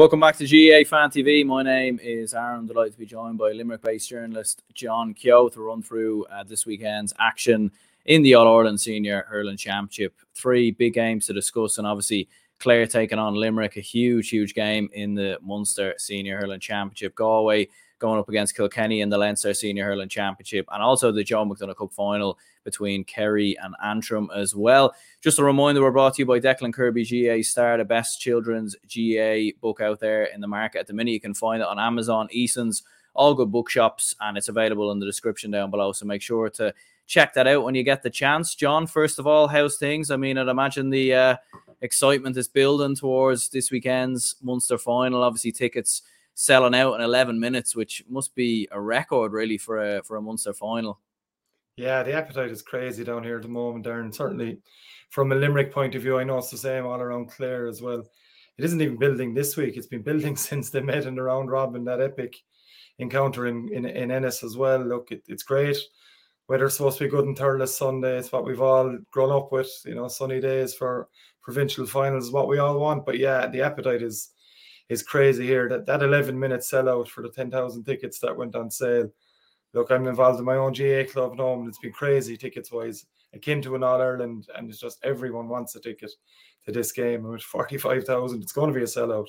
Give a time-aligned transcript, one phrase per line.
[0.00, 1.44] Welcome back to GAA Fan TV.
[1.44, 2.64] My name is Aaron.
[2.64, 7.12] Delighted to be joined by Limerick-based journalist John Keogh to run through uh, this weekend's
[7.18, 7.70] action
[8.06, 10.14] in the All Ireland Senior Hurling Championship.
[10.34, 14.88] Three big games to discuss, and obviously Clare taking on Limerick, a huge, huge game
[14.94, 17.14] in the Munster Senior Hurling Championship.
[17.14, 17.68] Galway
[18.00, 21.76] going up against Kilkenny in the Leinster Senior Hurling Championship, and also the Joe McDonagh
[21.76, 24.94] Cup final between Kerry and Antrim as well.
[25.20, 28.74] Just a reminder, we're brought to you by Declan Kirby GAA Star, the best children's
[28.92, 31.12] GAA book out there in the market at the minute.
[31.12, 32.82] You can find it on Amazon, Eason's,
[33.14, 35.92] all good bookshops, and it's available in the description down below.
[35.92, 36.74] So make sure to
[37.06, 38.54] check that out when you get the chance.
[38.54, 40.10] John, first of all, how's things?
[40.10, 41.36] I mean, I'd imagine the uh,
[41.80, 45.22] excitement is building towards this weekend's Munster final.
[45.22, 46.02] Obviously, tickets
[46.40, 50.22] selling out in 11 minutes, which must be a record really for a for a
[50.22, 50.98] Munster final.
[51.76, 54.10] Yeah, the appetite is crazy down here at the moment, Aaron.
[54.10, 54.58] Certainly,
[55.10, 57.82] from a Limerick point of view, I know it's the same all around Clare as
[57.82, 58.00] well.
[58.56, 61.50] It isn't even building this week; it's been building since they met in the round
[61.50, 62.36] robin, that epic
[62.98, 64.80] encounter in in, in Ennis as well.
[64.80, 65.76] Look, it, it's great.
[66.48, 68.16] Weather's supposed to be good on Thurles Sunday.
[68.18, 69.70] It's what we've all grown up with.
[69.84, 71.08] You know, sunny days for
[71.42, 73.04] provincial finals is what we all want.
[73.04, 74.30] But yeah, the appetite is
[74.90, 75.68] is crazy here.
[75.68, 79.08] That that 11 minute sellout for the 10,000 tickets that went on sale.
[79.72, 83.06] Look, I'm involved in my own GAA club now, and it's been crazy tickets wise,
[83.32, 86.10] akin to an All Ireland, and it's just everyone wants a ticket
[86.64, 87.20] to this game.
[87.20, 89.28] And with 45,000, it's going to be a sellout,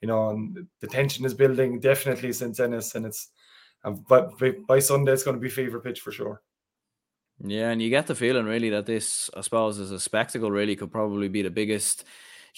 [0.00, 0.30] you know.
[0.30, 3.28] And the tension is building definitely since Ennis, and it's
[4.08, 4.32] but
[4.66, 6.40] by Sunday it's going to be fever pitch for sure.
[7.40, 10.76] Yeah, and you get the feeling really that this, I suppose, as a spectacle, really
[10.76, 12.04] could probably be the biggest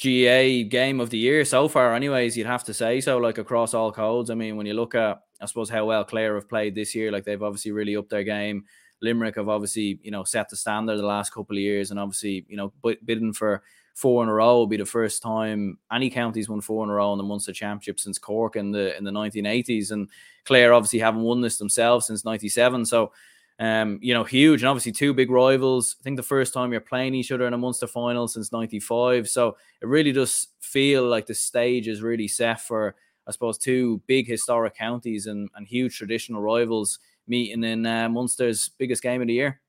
[0.02, 1.94] GAA game of the year so far.
[1.94, 3.16] Anyways, you'd have to say so.
[3.18, 4.30] Like across all codes.
[4.30, 7.10] I mean, when you look at, I suppose, how well Clare have played this year,
[7.10, 8.64] like they've obviously really upped their game.
[9.02, 12.46] Limerick have obviously, you know, set the standard the last couple of years, and obviously,
[12.48, 12.72] you know,
[13.04, 13.62] bidding for
[13.94, 16.92] four in a row will be the first time any counties won four in a
[16.92, 20.08] row in the Munster Championship since Cork in the in the 1980s, and
[20.44, 22.84] Clare obviously haven't won this themselves since '97.
[22.84, 23.12] So
[23.58, 25.96] um, you know, huge and obviously two big rivals.
[26.00, 29.28] I think the first time you're playing each other in a Munster final since '95,
[29.28, 32.94] so it really does feel like the stage is really set for,
[33.26, 38.68] I suppose, two big historic counties and, and huge traditional rivals meeting in uh, Munster's
[38.68, 39.60] biggest game of the year.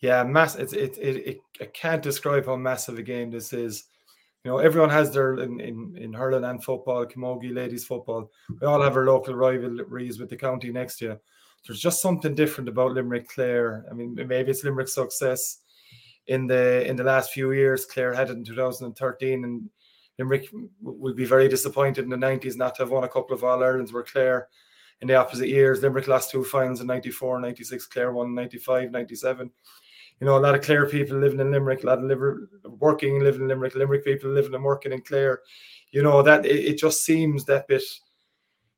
[0.00, 0.56] Yeah, mass.
[0.56, 3.84] It's it, it, it I can't describe how massive a game this is.
[4.44, 8.30] You know, everyone has their in, in, in hurling and football, camogie, ladies football.
[8.58, 11.20] We all have our local rivalries with the county next you
[11.66, 13.84] there's just something different about Limerick Clare.
[13.90, 15.58] I mean, maybe it's Limerick's success
[16.26, 17.86] in the in the last few years.
[17.86, 19.68] Clare had it in 2013, and
[20.18, 20.48] Limerick
[20.80, 23.62] would be very disappointed in the 90s not to have won a couple of All
[23.62, 23.92] Irelands.
[23.92, 24.48] Where Clare
[25.00, 27.86] in the opposite years, Limerick lost two finals in 94, 96.
[27.86, 29.50] Clare won 95, 97.
[30.20, 33.16] You know, a lot of Clare people living in Limerick, a lot of liver, working
[33.16, 35.40] and living in Limerick, Limerick people living and working in Clare.
[35.92, 37.82] You know, that it, it just seems that bit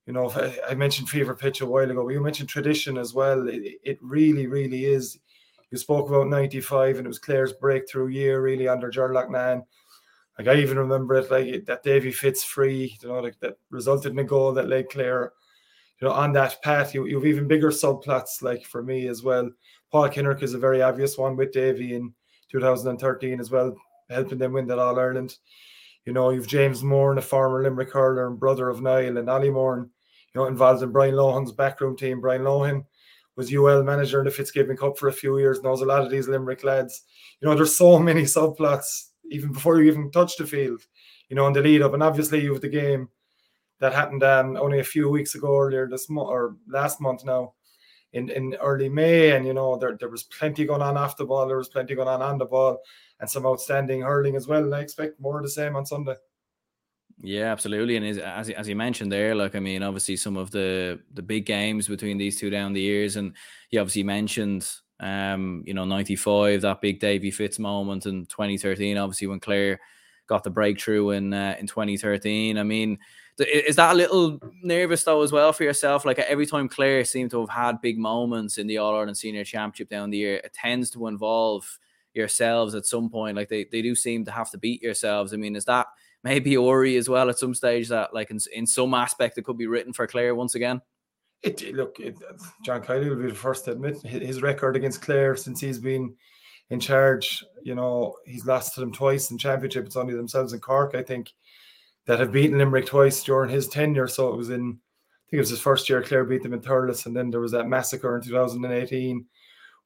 [0.07, 0.31] you know,
[0.69, 3.49] I mentioned fever pitch a while ago, but you mentioned tradition as well.
[3.49, 5.19] It, it really, really is.
[5.71, 9.65] You spoke about 95 and it was Clare's breakthrough year, really, under Ger Loughnane.
[10.39, 14.13] Like, I even remember it, like that Davy Fitz free, you know, like that resulted
[14.13, 15.33] in a goal that led Clare,
[16.01, 16.95] you know, on that path.
[16.95, 19.51] You, you have even bigger subplots, like for me as well.
[19.91, 22.13] Paul Kinnerk is a very obvious one with Davy in
[22.51, 23.77] 2013 as well,
[24.11, 25.37] helping them win that All Ireland.
[26.05, 29.51] You know, you've James Moran, a former Limerick hurler and brother of Niall, and Ollie
[29.51, 29.89] Moran,
[30.35, 32.21] you know, involved in Brian Lohan's backroom team.
[32.21, 32.85] Brian Lohan
[33.37, 36.11] was UL manager in the Fitzgibbon Cup for a few years, knows a lot of
[36.11, 37.03] these Limerick lads.
[37.41, 40.83] You know, there's so many subplots even before you even touch the field,
[41.29, 41.95] you know, in the lead up.
[41.95, 43.09] And obviously, you have the game
[43.79, 47.55] that happened um, only a few weeks ago, earlier this month or last month now,
[48.13, 49.31] in, in early May.
[49.31, 51.95] And, you know, there, there was plenty going on off the ball, there was plenty
[51.95, 52.79] going on on the ball
[53.23, 54.65] and some outstanding hurling as well.
[54.65, 56.17] And I expect more of the same on Sunday.
[57.23, 57.97] Yeah, absolutely.
[57.97, 61.47] And as as you mentioned there, like I mean, obviously some of the the big
[61.47, 63.35] games between these two down the years, and
[63.71, 68.59] you obviously mentioned, um, you know, ninety five that big Davy Fitz moment, and twenty
[68.59, 69.79] thirteen, obviously when Clare
[70.27, 72.59] got the breakthrough in uh, in twenty thirteen.
[72.59, 72.99] I mean,
[73.39, 76.05] is that a little nervous though as well for yourself?
[76.05, 79.45] Like every time Clare seem to have had big moments in the All Ireland Senior
[79.45, 81.79] Championship down the year, it tends to involve
[82.15, 83.37] yourselves at some point.
[83.37, 85.33] Like they, they do seem to have to beat yourselves.
[85.33, 85.87] I mean, is that
[86.25, 89.59] maybe Ori as well at some stage that like in, in some aspect it could
[89.59, 90.81] be written for Clare once again?
[91.43, 92.17] It look, it,
[92.65, 96.15] John Kiely will be the first to admit his record against Clare since he's been
[96.71, 97.45] in charge.
[97.63, 99.87] You know, he's lost to them twice in championship.
[99.87, 101.33] It's only themselves in Cork, I think,
[102.07, 104.07] that have beaten Limerick twice during his tenure.
[104.07, 106.01] So it was in, I think it was his first year.
[106.01, 109.27] Clare beat them in Thurles, and then there was that massacre in 2018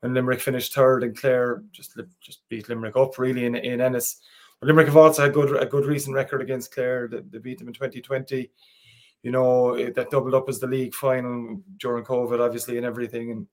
[0.00, 4.20] when Limerick finished third and Clare just just beat Limerick up really in, in Ennis.
[4.62, 7.08] Limerick have also had good a good recent record against Clare.
[7.08, 8.50] They, they beat them in 2020.
[9.22, 13.30] You know that doubled up as the league final during COVID, obviously, and everything.
[13.30, 13.46] And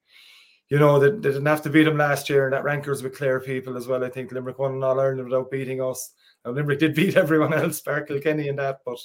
[0.69, 3.18] you know they, they didn't have to beat them last year, and that rankers with
[3.18, 4.04] Clare people as well.
[4.04, 6.13] I think Limerick won All Ireland without beating us.
[6.45, 9.00] Now, Limerick did beat everyone else, Páirc Kilkenny, and that, but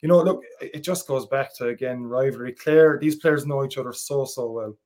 [0.00, 2.52] you know, look, it just goes back to again rivalry.
[2.52, 4.76] Clare, these players know each other so so well.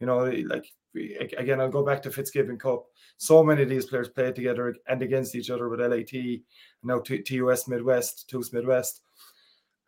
[0.00, 2.86] You know, like again, I'll go back to Fitzgibbon Cup.
[3.16, 6.42] So many of these players played together and against each other with LIT,
[6.82, 9.02] now TUS Midwest, TUS Midwest,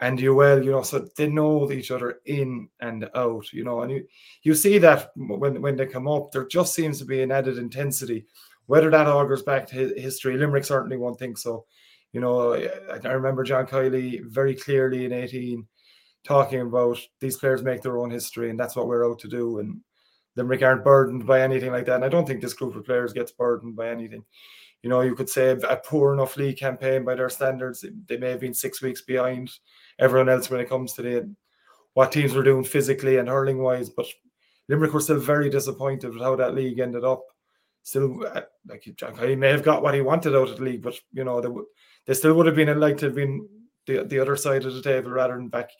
[0.00, 0.62] and UL.
[0.62, 3.52] You know, so they know each other in and out.
[3.52, 4.06] You know, and you
[4.42, 7.58] you see that when when they come up, there just seems to be an added
[7.58, 8.26] intensity.
[8.66, 11.66] Whether that augurs back to history, Limerick certainly won't think so.
[12.12, 15.66] You know, I remember John Kiely very clearly in 18
[16.24, 19.60] talking about these players make their own history and that's what we're out to do.
[19.60, 19.80] And
[20.36, 21.96] Limerick aren't burdened by anything like that.
[21.96, 24.24] And I don't think this group of players gets burdened by anything.
[24.82, 27.84] You know, you could say a poor enough league campaign by their standards.
[28.06, 29.50] They may have been six weeks behind
[29.98, 31.34] everyone else when it comes to the
[31.94, 33.88] what teams were doing physically and hurling wise.
[33.88, 34.06] But
[34.68, 37.24] Limerick were still very disappointed with how that league ended up.
[37.82, 40.98] Still, uh, like he may have got what he wanted out of the league, but
[41.12, 41.48] you know, they,
[42.04, 43.48] they still would have been like to have been
[43.86, 45.70] the, the other side of the table rather than back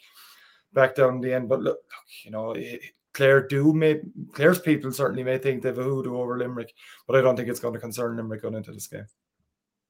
[0.72, 1.48] back down the end.
[1.48, 2.54] But look, look you know,
[3.16, 4.00] Clare do may
[4.32, 6.74] Clare's people certainly may think they've a hoodoo over Limerick,
[7.06, 9.06] but I don't think it's going to concern Limerick going into this game.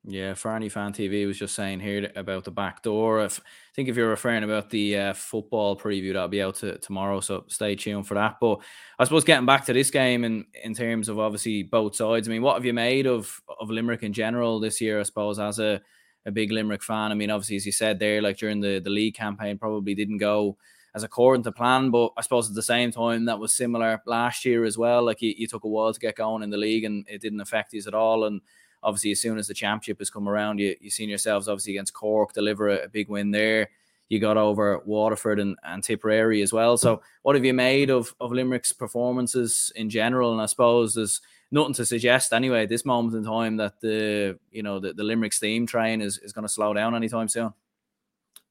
[0.08, 3.24] Yeah, Farney Fan TV was just saying here about the back door.
[3.24, 3.42] If, I
[3.74, 7.44] think if you're referring about the uh, football preview, that'll be out to, tomorrow, so
[7.48, 8.36] stay tuned for that.
[8.40, 8.60] But
[9.00, 12.30] I suppose getting back to this game in, in terms of obviously both sides, I
[12.30, 15.00] mean, what have you made of of Limerick in general this year?
[15.00, 15.82] I suppose as a
[16.26, 17.10] a big Limerick fan.
[17.10, 20.18] I mean, obviously, as you said there, like during the, the league campaign, probably didn't
[20.18, 20.56] go
[20.96, 21.90] as according to plan.
[21.90, 25.04] But I suppose at the same time, that was similar last year as well.
[25.04, 27.42] Like you, you took a while to get going in the league and it didn't
[27.42, 28.24] affect you at all.
[28.24, 28.40] And
[28.82, 31.92] obviously, as soon as the championship has come around, you, you seen yourselves obviously against
[31.92, 33.68] Cork deliver a, a big win there.
[34.08, 36.76] You got over Waterford and, and Tipperary as well.
[36.76, 40.32] So, what have you made of, of Limerick's performances in general?
[40.32, 41.20] And I suppose there's
[41.50, 45.02] nothing to suggest anyway at this moment in time that the you know the, the
[45.02, 47.52] Limerick steam train is, is going to slow down anytime soon.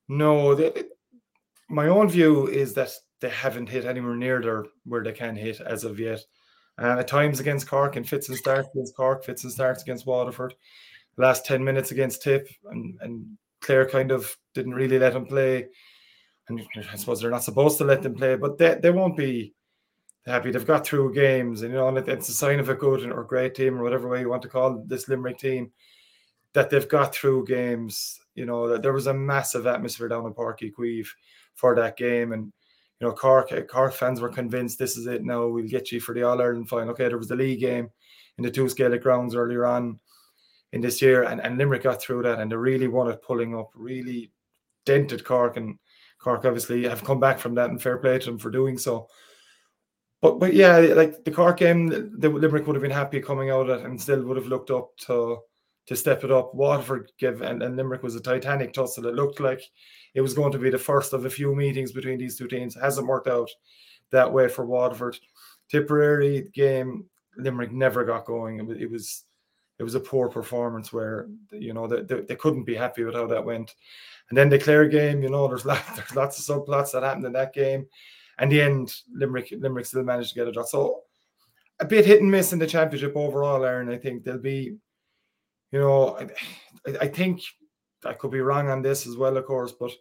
[0.07, 0.53] No,
[1.69, 2.91] my own view is that
[3.21, 6.21] they haven't hit anywhere near their where they can hit as of yet.
[6.77, 10.05] Uh, at times against Cork and fits and starts against Cork, fits and starts against
[10.05, 10.53] Waterford.
[11.17, 13.25] last 10 minutes against Tip and, and
[13.61, 15.67] Clare kind of didn't really let them play.
[16.47, 19.55] And I suppose they're not supposed to let them play, but they, they won't be
[20.27, 20.51] happy.
[20.51, 23.23] They've got through games, and you know, and it's a sign of a good or
[23.23, 25.71] great team, or whatever way you want to call this Limerick team,
[26.53, 28.19] that they've got through games.
[28.35, 31.07] You know, that there was a massive atmosphere down in Uí Chaoimh
[31.55, 32.51] for that game, and
[32.99, 35.23] you know, Cork Cork fans were convinced this is it.
[35.23, 36.91] Now we'll get you for the All Ireland final.
[36.91, 37.89] Okay, there was the league game
[38.37, 39.99] in the two Gaelic grounds earlier on
[40.73, 43.71] in this year, and, and Limerick got through that, and they really wanted pulling up,
[43.75, 44.31] really
[44.85, 45.77] dented Cork, and
[46.19, 49.07] Cork obviously have come back from that, and fair play to them for doing so.
[50.21, 53.69] But but yeah, like the Cork game, the Limerick would have been happy coming out
[53.69, 55.37] of it and still would have looked up to
[55.87, 56.53] to step it up.
[56.53, 59.07] Waterford give and, and Limerick was a titanic tussle.
[59.07, 59.61] It looked like
[60.13, 62.75] it was going to be the first of a few meetings between these two teams.
[62.75, 63.49] It hasn't worked out
[64.11, 65.17] that way for Waterford.
[65.69, 67.05] Tipperary game,
[67.37, 68.59] Limerick never got going.
[68.59, 69.23] It was it was,
[69.79, 73.15] it was a poor performance where you know they, they, they, couldn't be happy with
[73.15, 73.73] how that went.
[74.29, 77.25] And then the Clare game, you know, there's, lot, there's lots of subplots that happened
[77.25, 77.87] in that game
[78.37, 80.63] and the end, Limerick Limerick still managed to get a draw.
[80.63, 81.01] So
[81.79, 83.89] a bit hit and miss in the championship overall, Aaron.
[83.89, 84.75] I think they'll be,
[85.75, 86.17] you know,
[86.87, 87.41] I, I think
[88.05, 89.91] I could be wrong on this as well, of course, but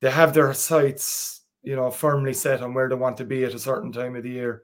[0.00, 3.52] they have their sights, you know, firmly set on where they want to be at
[3.52, 4.62] a certain time of the year.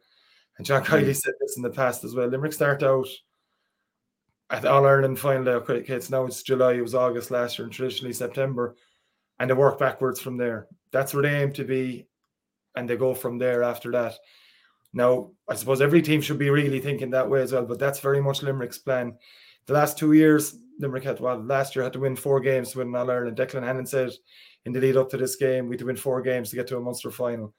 [0.56, 1.16] And John mm.
[1.16, 2.28] said this in the past as well.
[2.28, 3.08] Limerick start out
[4.50, 5.48] at All Ireland final.
[5.48, 8.76] Okay, it's now it's July, it was August last year, and traditionally September,
[9.40, 10.68] and they work backwards from there.
[10.92, 12.06] That's where they aim to be
[12.76, 14.14] and they go from there after that.
[14.92, 17.98] Now, I suppose every team should be really thinking that way as well, but that's
[17.98, 19.18] very much Limerick's plan.
[19.68, 22.78] The last two years, Limerick had, well, last year had to win four games to
[22.78, 23.36] win All Ireland.
[23.36, 24.10] Declan Hannon said
[24.64, 26.66] in the lead up to this game, we had to win four games to get
[26.68, 27.54] to a Munster final.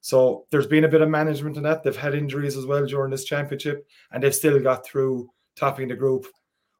[0.00, 1.82] So there's been a bit of management in that.
[1.82, 5.96] They've had injuries as well during this championship, and they've still got through topping the
[5.96, 6.26] group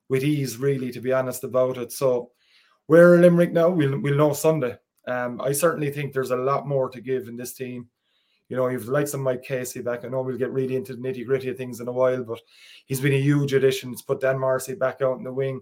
[0.08, 1.90] with ease, really, to be honest about it.
[1.90, 2.30] So
[2.86, 3.70] we're Limerick now.
[3.70, 4.76] We'll, we'll know Sunday.
[5.08, 7.88] Um, I certainly think there's a lot more to give in this team.
[8.48, 10.04] You know, you've liked some Mike Casey back.
[10.04, 12.40] I know we'll get really into the nitty gritty of things in a while, but
[12.86, 13.92] he's been a huge addition.
[13.92, 15.60] It's put Dan Morrissey back out in the wing.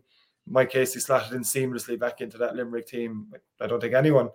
[0.48, 3.32] Mike Casey slotted in seamlessly back into that Limerick team.
[3.60, 4.30] I don't think anyone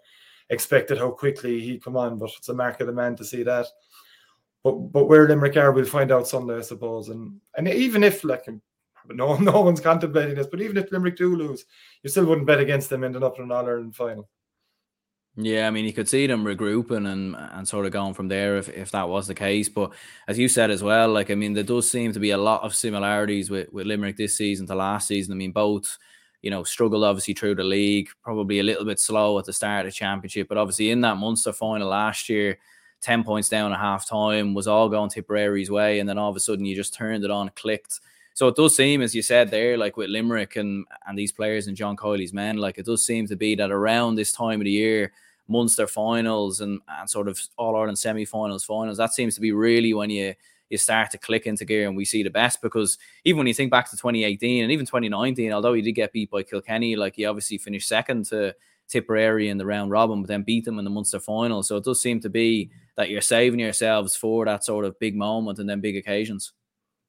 [0.50, 3.44] expected how quickly he'd come on, but it's a mark of the man to see
[3.44, 3.68] that.
[4.64, 7.10] But but where Limerick are, we'll find out Sunday, I suppose.
[7.10, 8.48] And and even if like
[9.08, 10.48] no, no one's contemplating this.
[10.48, 11.66] But even if Limerick do lose,
[12.04, 14.30] you still wouldn't bet against them ending up in an All Ireland final.
[15.38, 18.58] Yeah, I mean, you could see them regrouping and and sort of going from there
[18.58, 19.70] if, if that was the case.
[19.70, 19.94] But
[20.28, 22.64] as you said as well, like I mean, there does seem to be a lot
[22.64, 25.32] of similarities with, with Limerick this season to last season.
[25.34, 25.98] I mean, both
[26.42, 29.86] you know struggled obviously through the league, probably a little bit slow at the start
[29.86, 32.58] of the championship, but obviously in that Munster final last year,
[33.00, 36.36] ten points down at half time was all going Tipperary's way, and then all of
[36.36, 38.02] a sudden you just turned it on, clicked.
[38.34, 41.68] So it does seem, as you said there, like with Limerick and and these players
[41.68, 44.66] and John Kiely's men, like it does seem to be that around this time of
[44.66, 45.12] the year
[45.48, 48.98] Munster finals and, and sort of All Ireland semi finals, finals.
[48.98, 50.34] That seems to be really when you
[50.70, 53.54] you start to click into gear and we see the best because even when you
[53.54, 57.18] think back to 2018 and even 2019, although he did get beat by Kilkenny, like
[57.18, 58.56] he obviously finished second to
[58.88, 61.62] Tipperary in the round robin, but then beat them in the Munster final.
[61.62, 65.16] So it does seem to be that you're saving yourselves for that sort of big
[65.16, 66.54] moment and then big occasions.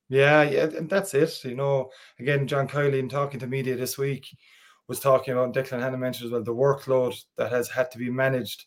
[0.09, 1.43] Yeah, yeah, and that's it.
[1.45, 4.27] You know, again, John Kiely in talking to media this week,
[4.89, 8.11] was talking about, Declan Hannon mentioned as well, the workload that has had to be
[8.11, 8.67] managed.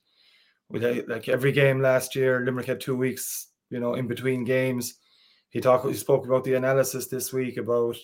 [0.69, 4.43] With uh, like every game last year, Limerick had two weeks, you know, in between
[4.43, 4.95] games.
[5.49, 7.95] He talked, he spoke about the analysis this week about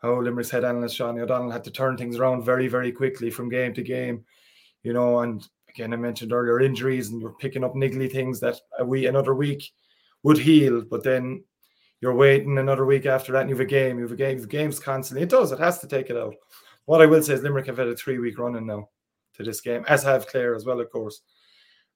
[0.00, 3.48] how Limerick's head analyst Sean O'Donnell had to turn things around very, very quickly from
[3.48, 4.24] game to game,
[4.82, 5.20] you know.
[5.20, 9.06] And again, I mentioned earlier injuries, and you're picking up niggly things that a week,
[9.06, 9.72] another week
[10.22, 11.42] would heal, but then
[12.00, 14.38] you're waiting another week after that, and you have a game, you have a game,
[14.38, 15.22] the game's constantly.
[15.22, 16.34] It does, it has to take it out.
[16.84, 18.88] What I will say is Limerick have had a three week run in now
[19.34, 21.22] to this game, as have Clare as well, of course.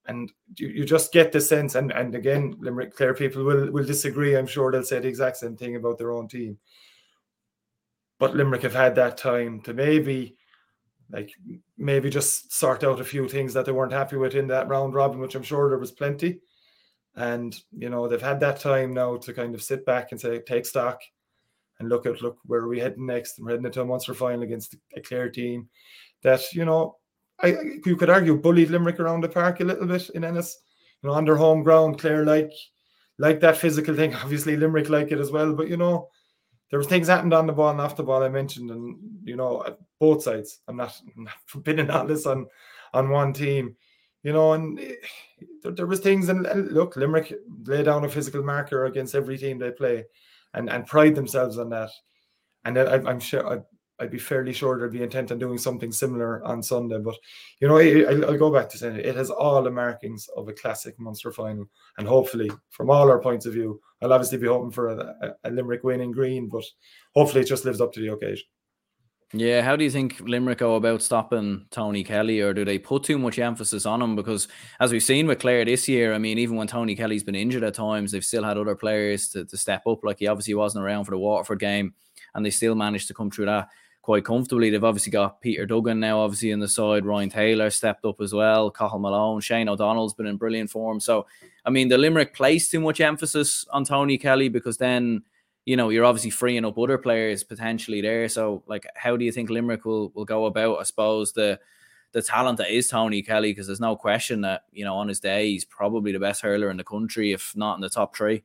[0.06, 3.84] And you, you just get the sense, and, and again, Limerick Clare people will, will
[3.84, 4.36] disagree.
[4.36, 6.58] I'm sure they'll say the exact same thing about their own team.
[8.18, 10.36] But Limerick have had that time to maybe
[11.12, 11.32] like
[11.76, 14.94] maybe just sort out a few things that they weren't happy with in that round
[14.94, 16.40] robin, which I'm sure there was plenty.
[17.16, 20.40] And you know, they've had that time now to kind of sit back and say,
[20.40, 21.00] take stock
[21.78, 23.38] and look at look where are we heading next?
[23.38, 25.68] We're heading into a Munster final against a Clare team
[26.22, 26.96] that you know
[27.40, 30.58] I you could argue bullied Limerick around the park a little bit in Ennis,
[31.02, 31.98] you know, on their home ground.
[31.98, 32.52] Clare like
[33.18, 34.14] like that physical thing.
[34.22, 36.08] Obviously Limerick like it as well, but you know
[36.70, 39.36] there were things happened on the ball and off the ball I mentioned, and you
[39.36, 39.64] know
[39.98, 40.60] both sides.
[40.68, 42.46] I'm not, I'm not forbidding all this on
[42.92, 43.76] on one team,
[44.22, 44.94] you know, and eh,
[45.62, 46.28] there, there was things.
[46.28, 47.32] And look, Limerick
[47.64, 50.04] lay down a physical marker against every team they play
[50.54, 51.90] and and pride themselves on that.
[52.64, 53.62] And I, am sure I'd,
[53.98, 56.98] I'd, be fairly sure there'd be intent on doing something similar on Sunday.
[56.98, 57.16] But
[57.60, 60.52] you know, I, will go back to saying it, has all the markings of a
[60.52, 64.72] classic Munster final, and hopefully, from all our points of view, I'll obviously be hoping
[64.72, 66.64] for a, a, a Limerick win in green, but
[67.14, 68.46] hopefully, it just lives up to the occasion.
[69.32, 73.04] Yeah, how do you think Limerick go about stopping Tony Kelly, or do they put
[73.04, 74.16] too much emphasis on him?
[74.16, 74.48] Because
[74.80, 77.62] as we've seen with Clare this year, I mean, even when Tony Kelly's been injured
[77.62, 80.02] at times, they've still had other players to, to step up.
[80.02, 81.94] Like he obviously wasn't around for the Waterford game,
[82.34, 83.68] and they still managed to come through that
[84.02, 84.68] quite comfortably.
[84.68, 87.06] They've obviously got Peter Duggan now, obviously in the side.
[87.06, 88.68] Ryan Taylor stepped up as well.
[88.72, 90.98] Cathal Malone, Shane O'Donnell's been in brilliant form.
[90.98, 91.26] So,
[91.64, 95.22] I mean, the Limerick place too much emphasis on Tony Kelly because then
[95.70, 98.28] you know, you're obviously freeing up other players potentially there.
[98.28, 100.80] So, like, how do you think Limerick will will go about?
[100.80, 101.60] I suppose the
[102.10, 105.20] the talent that is Tony Kelly, because there's no question that you know on his
[105.20, 108.42] day he's probably the best hurler in the country, if not in the top three.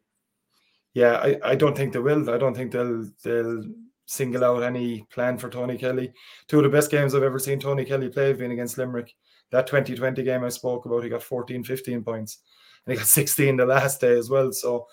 [0.94, 2.29] Yeah, I, I don't think they will.
[2.29, 3.63] I don't think they'll they'll
[4.05, 6.13] single out any plan for Tony Kelly.
[6.48, 9.12] Two of the best games I've ever seen Tony Kelly play have been against Limerick.
[9.50, 12.44] That 2020 game I spoke about, he got 14, 15 points,
[12.86, 14.51] and he got 16 the last day as well.
[14.51, 14.86] So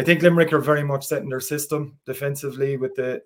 [0.00, 3.20] I think Limerick are very much setting their system defensively with the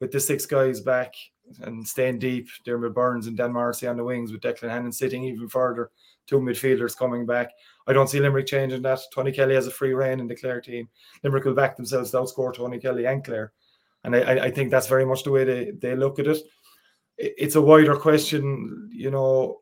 [0.00, 1.12] with the six guys back
[1.60, 2.48] and staying deep.
[2.64, 5.90] Diarmaid Byrnes and Dan Morrissey on the wings with Declan Hannon sitting even further.
[6.26, 7.50] Two midfielders coming back.
[7.86, 9.00] I don't see Limerick changing that.
[9.14, 10.88] Tony Kelly has a free reign in the Clare team.
[11.22, 13.52] Limerick will back themselves to outscore Tony Kelly and Clare.
[14.02, 16.38] And I, I think that's very much the way they, they look at it.
[17.18, 19.60] It's a wider question, you know,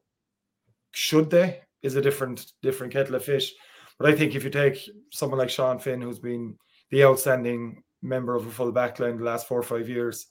[0.92, 1.62] should they?
[1.82, 3.52] Is a different different kettle of fish.
[3.98, 4.78] But I think if you take
[5.12, 6.56] someone like Sean Finn, who's been
[6.90, 10.26] the outstanding member of a full backline the last four or five years,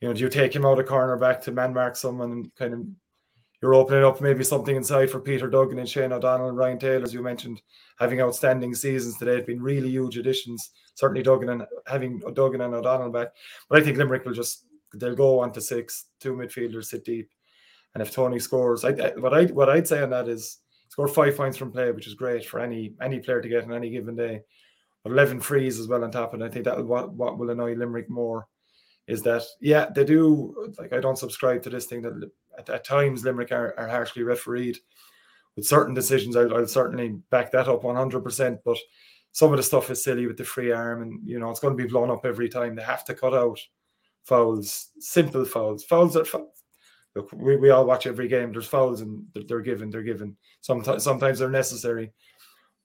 [0.00, 2.54] you know, do you take him out of corner back to man mark someone and
[2.54, 2.80] kind of
[3.60, 7.02] you're opening up maybe something inside for Peter Duggan and Shane O'Donnell and Ryan Taylor,
[7.02, 7.60] as you mentioned,
[7.98, 9.34] having outstanding seasons today.
[9.34, 10.70] Have been really huge additions.
[10.94, 13.28] Certainly Duggan and having Duggan and O'Donnell back.
[13.68, 17.30] But I think Limerick will just they'll go on to six, two midfielders sit deep.
[17.94, 20.58] And if Tony scores, I, what I what I'd say on that is
[20.88, 23.72] scored five points from play, which is great for any any player to get on
[23.72, 24.40] any given day.
[25.04, 27.74] But 11 frees as well on top, and I think that what what will annoy
[27.74, 28.46] Limerick more
[29.06, 32.84] is that yeah they do like I don't subscribe to this thing that at, at
[32.84, 34.78] times Limerick are, are harshly refereed
[35.56, 36.36] with certain decisions.
[36.36, 38.20] I'll, I'll certainly back that up 100.
[38.22, 38.78] percent But
[39.32, 41.76] some of the stuff is silly with the free arm, and you know it's going
[41.76, 42.74] to be blown up every time.
[42.74, 43.58] They have to cut out
[44.24, 46.57] fouls, simple fouls, fouls fouls.
[47.14, 48.52] Look, we, we all watch every game.
[48.52, 50.36] There's fouls and they're given, they're given.
[50.60, 52.12] Sometimes sometimes they're necessary.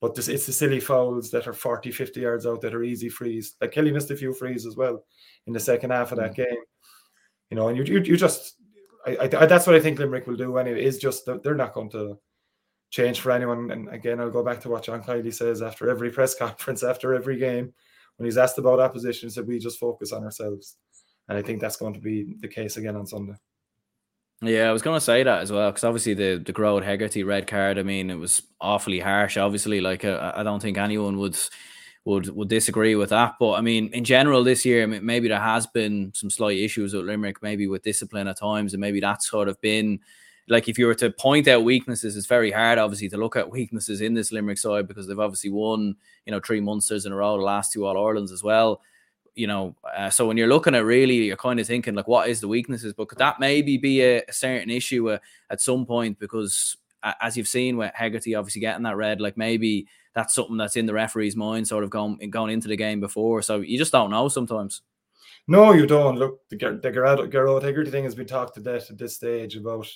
[0.00, 3.08] But this, it's the silly fouls that are 40, 50 yards out that are easy
[3.08, 3.56] frees.
[3.60, 5.04] Like Kelly missed a few frees as well
[5.46, 6.36] in the second half of that mm.
[6.36, 6.62] game.
[7.50, 8.56] You know, and you, you, you just,
[9.06, 11.72] I, I, that's what I think Limerick will do anyway, is just that they're not
[11.72, 12.18] going to
[12.90, 13.70] change for anyone.
[13.70, 17.14] And again, I'll go back to what John Kiely says after every press conference, after
[17.14, 17.72] every game,
[18.16, 20.76] when he's asked about opposition, he said, we just focus on ourselves.
[21.28, 23.34] And I think that's going to be the case again on Sunday.
[24.46, 27.22] Yeah, I was going to say that as well because obviously the the Gearóid Hegarty
[27.22, 27.78] red card.
[27.78, 29.36] I mean, it was awfully harsh.
[29.36, 31.36] Obviously, like uh, I don't think anyone would
[32.04, 33.34] would would disagree with that.
[33.38, 37.04] But I mean, in general, this year maybe there has been some slight issues with
[37.04, 40.00] Limerick, maybe with discipline at times, and maybe that's sort of been
[40.48, 43.50] like if you were to point out weaknesses, it's very hard, obviously, to look at
[43.50, 45.96] weaknesses in this Limerick side because they've obviously won,
[46.26, 48.82] you know, three Munsters in a row, the last two All Irelands as well
[49.34, 52.28] you know, uh, so when you're looking at really, you're kind of thinking like, what
[52.28, 52.92] is the weaknesses?
[52.92, 55.18] But could that maybe be a, a certain issue uh,
[55.50, 56.18] at some point?
[56.18, 60.56] Because uh, as you've seen with Hegarty obviously getting that red, like maybe that's something
[60.56, 63.42] that's in the referee's mind, sort of going going into the game before.
[63.42, 64.82] So you just don't know sometimes.
[65.46, 66.16] No, you don't.
[66.16, 69.86] Look, the the Gearóid Hegarty thing has been talked to death at this stage about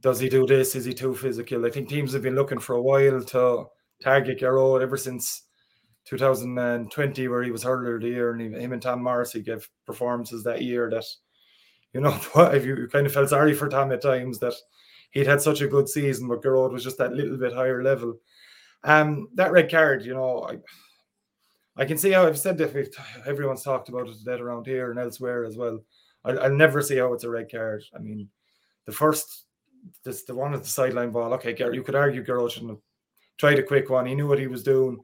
[0.00, 0.74] does he do this?
[0.74, 1.64] Is he too physical?
[1.64, 3.66] I think teams have been looking for a while to
[4.02, 5.42] target Gearóid ever since
[6.04, 9.68] 2020 where he was hurler of the year and he, him and Tom Morrissey gave
[9.86, 11.04] performances that year that
[11.92, 12.18] you know
[12.52, 14.54] if you kind of felt sorry for Tom at times that
[15.12, 18.18] he'd had such a good season but Gearóid was just that little bit higher level.
[18.84, 20.58] Um that red card you know I
[21.76, 25.00] I can see how I've said that everyone's talked about it that around here and
[25.00, 25.82] elsewhere as well.
[26.24, 27.84] I'll, I'll never see how it's a red card.
[27.94, 28.28] I mean
[28.86, 29.44] the first
[30.04, 32.80] this the one at the sideline ball okay you could argue Gearóid shouldn't have
[33.38, 34.06] tried a quick one.
[34.06, 34.98] He knew what he was doing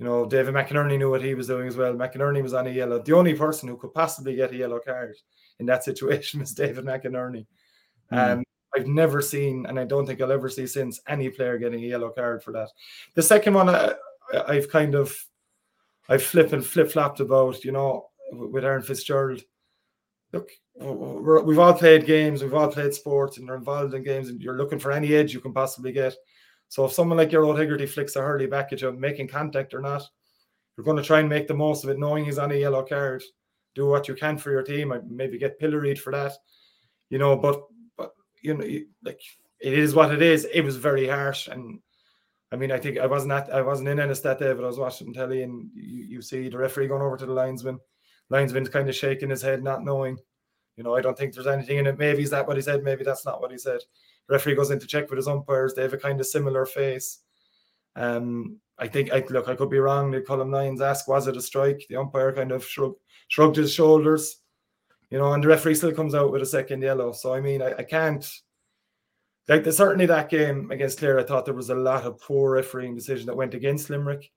[0.00, 1.92] you know, David McInerney knew what he was doing as well.
[1.92, 3.02] McInerney was on a yellow.
[3.02, 5.14] The only person who could possibly get a yellow card
[5.58, 7.46] in that situation was David McInerney.
[8.10, 8.32] Mm.
[8.38, 11.84] Um, I've never seen, and I don't think I'll ever see since any player getting
[11.84, 12.70] a yellow card for that.
[13.14, 13.94] The second one, I,
[14.54, 15.14] have kind of,
[16.08, 19.42] I've flipped and flip flopped about, you know, with Aaron Fitzgerald.
[20.32, 20.48] Look,
[20.80, 24.56] we've all played games, we've all played sports, and you're involved in games, and you're
[24.56, 26.14] looking for any edge you can possibly get.
[26.70, 29.80] So if someone like Gearóid Hegarty flicks a hurley back at you, making contact or
[29.80, 30.08] not,
[30.76, 32.84] you're going to try and make the most of it, knowing he's on a yellow
[32.84, 33.24] card.
[33.74, 34.94] Do what you can for your team.
[35.08, 36.32] Maybe get pilloried for that,
[37.08, 37.36] you know.
[37.36, 37.62] But
[37.96, 38.64] but you know,
[39.04, 39.20] like
[39.60, 40.46] it is what it is.
[40.52, 41.80] It was very harsh, and
[42.52, 44.78] I mean, I think I wasn't at, I wasn't in Ennistat day, but I was
[44.78, 47.80] watching telly, and you, you see the referee going over to the linesman.
[48.28, 50.18] Linesman's kind of shaking his head, not knowing.
[50.76, 51.98] You know, I don't think there's anything in it.
[51.98, 52.84] Maybe is that what he said?
[52.84, 53.80] Maybe that's not what he said
[54.30, 55.74] referee goes in to check with his umpires.
[55.74, 57.18] They have a kind of similar face.
[57.96, 60.10] Um, I think I look, I could be wrong.
[60.10, 61.84] The column nines ask, was it a strike?
[61.88, 64.38] The umpire kind of shrugged, shrugged his shoulders,
[65.10, 67.12] you know, and the referee still comes out with a second yellow.
[67.12, 68.26] So I mean, I, I can't
[69.48, 71.18] like the, certainly that game against Clare.
[71.18, 74.30] I thought there was a lot of poor refereeing decision that went against Limerick.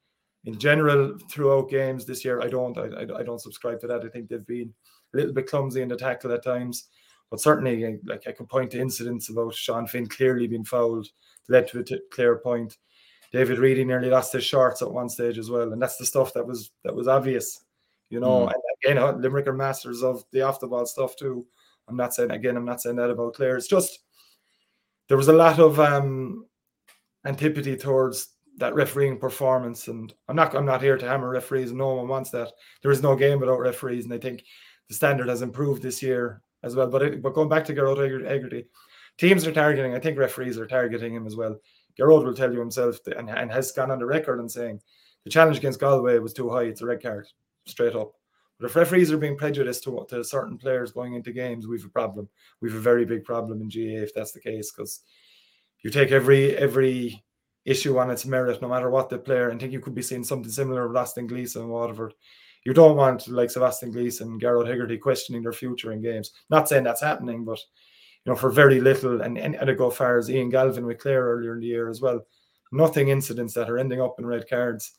[0.46, 4.04] In general, throughout games this year, I don't, I, I don't subscribe to that.
[4.04, 4.74] I think they've been
[5.14, 6.90] a little bit clumsy in the tackle at times.
[7.34, 11.08] But certainly, like I could point to incidents about Sean Finn clearly being fouled,
[11.50, 12.78] led to a t- clear point.
[13.32, 16.32] David Reidy nearly lost his shorts at one stage as well, and that's the stuff
[16.36, 17.62] that was that was obvious,
[18.12, 18.46] you know.
[18.46, 18.54] Mm.
[18.86, 21.44] And again, Limerick are masters of the off the ball stuff too.
[21.88, 23.58] I'm not saying again, I'm not saying that about Clare.
[23.58, 24.02] It's just
[25.08, 26.46] there was a lot of um,
[27.26, 31.72] antipathy towards that refereeing performance, and I'm not I'm not here to hammer referees.
[31.72, 32.52] No one wants that.
[32.84, 34.44] There is no game without referees, and I think
[34.88, 36.88] the standard has improved this year as well.
[36.88, 38.66] But it, but going back to Gearóid Hegarty,
[39.18, 39.94] teams are targeting.
[39.94, 41.58] I think referees are targeting him as well.
[42.00, 44.80] Gearóid will tell you himself and, and has gone on the record and saying
[45.24, 46.64] the challenge against Galway was too high.
[46.64, 47.28] It's a red card,
[47.68, 48.14] straight up.
[48.60, 51.90] But if referees are being prejudiced to, to certain players going into games, we've a
[51.90, 52.30] problem.
[52.62, 55.02] We've a very big problem in GAA if that's the case, because
[55.84, 57.24] you take every every
[57.66, 59.52] issue on its merit, no matter what the player.
[59.52, 62.14] I think you could be seeing something similar with Austin Gleeson and Waterford
[62.66, 66.32] you don't want like Sebastian Gleeson, Gearóid Hegarty questioning their future in games.
[66.50, 67.60] Not saying that's happening, but
[68.26, 71.24] you know, for very little, and, and, and go far as Ian Galvin with Clare
[71.24, 72.22] earlier in the year as well.
[72.72, 74.94] Nothing incidents that are ending up in red cards.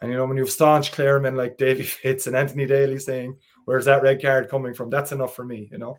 [0.00, 3.86] And you know, when you've staunch Claremen like Davy Fitz and Anthony Daly saying, Where's
[3.86, 4.90] that red card coming from?
[4.90, 5.98] That's enough for me, you know.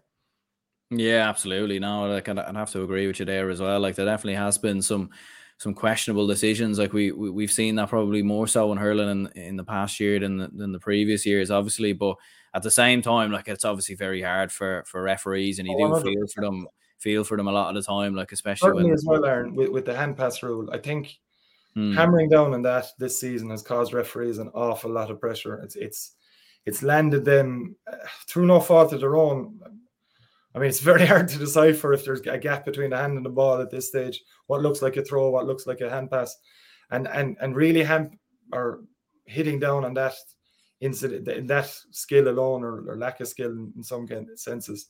[0.92, 1.80] Yeah, absolutely.
[1.80, 3.80] No, like I'd have to agree with you there as well.
[3.80, 5.10] Like there definitely has been some
[5.58, 6.80] some questionable decisions.
[6.80, 10.00] Like we, we have seen that probably more so in hurling in, in the past
[10.00, 11.94] year than the, than the previous years, obviously.
[11.94, 12.18] But
[12.54, 16.02] at the same time, like it's obviously very hard for for referees, and you do
[16.02, 16.68] feel for them
[17.00, 19.56] feel for them a lot of the time, like especially Certainly when as well, Aaron,
[19.56, 20.70] with, with the hand pass rule.
[20.72, 21.18] I think
[21.74, 21.94] hmm.
[21.94, 25.62] hammering down on that this season has caused referees an awful lot of pressure.
[25.62, 26.16] It's it's
[26.66, 29.60] it's landed them uh, through no fault of their own.
[30.56, 33.26] I mean, it's very hard to decipher if there's a gap between the hand and
[33.26, 34.22] the ball at this stage.
[34.48, 36.36] What looks like a throw, what looks like a hand pass,
[36.92, 38.18] and and and really hand
[38.54, 38.84] or
[39.26, 40.14] hitting down on that
[40.82, 44.90] incident, that skill alone or, or lack of skill in, in some senses.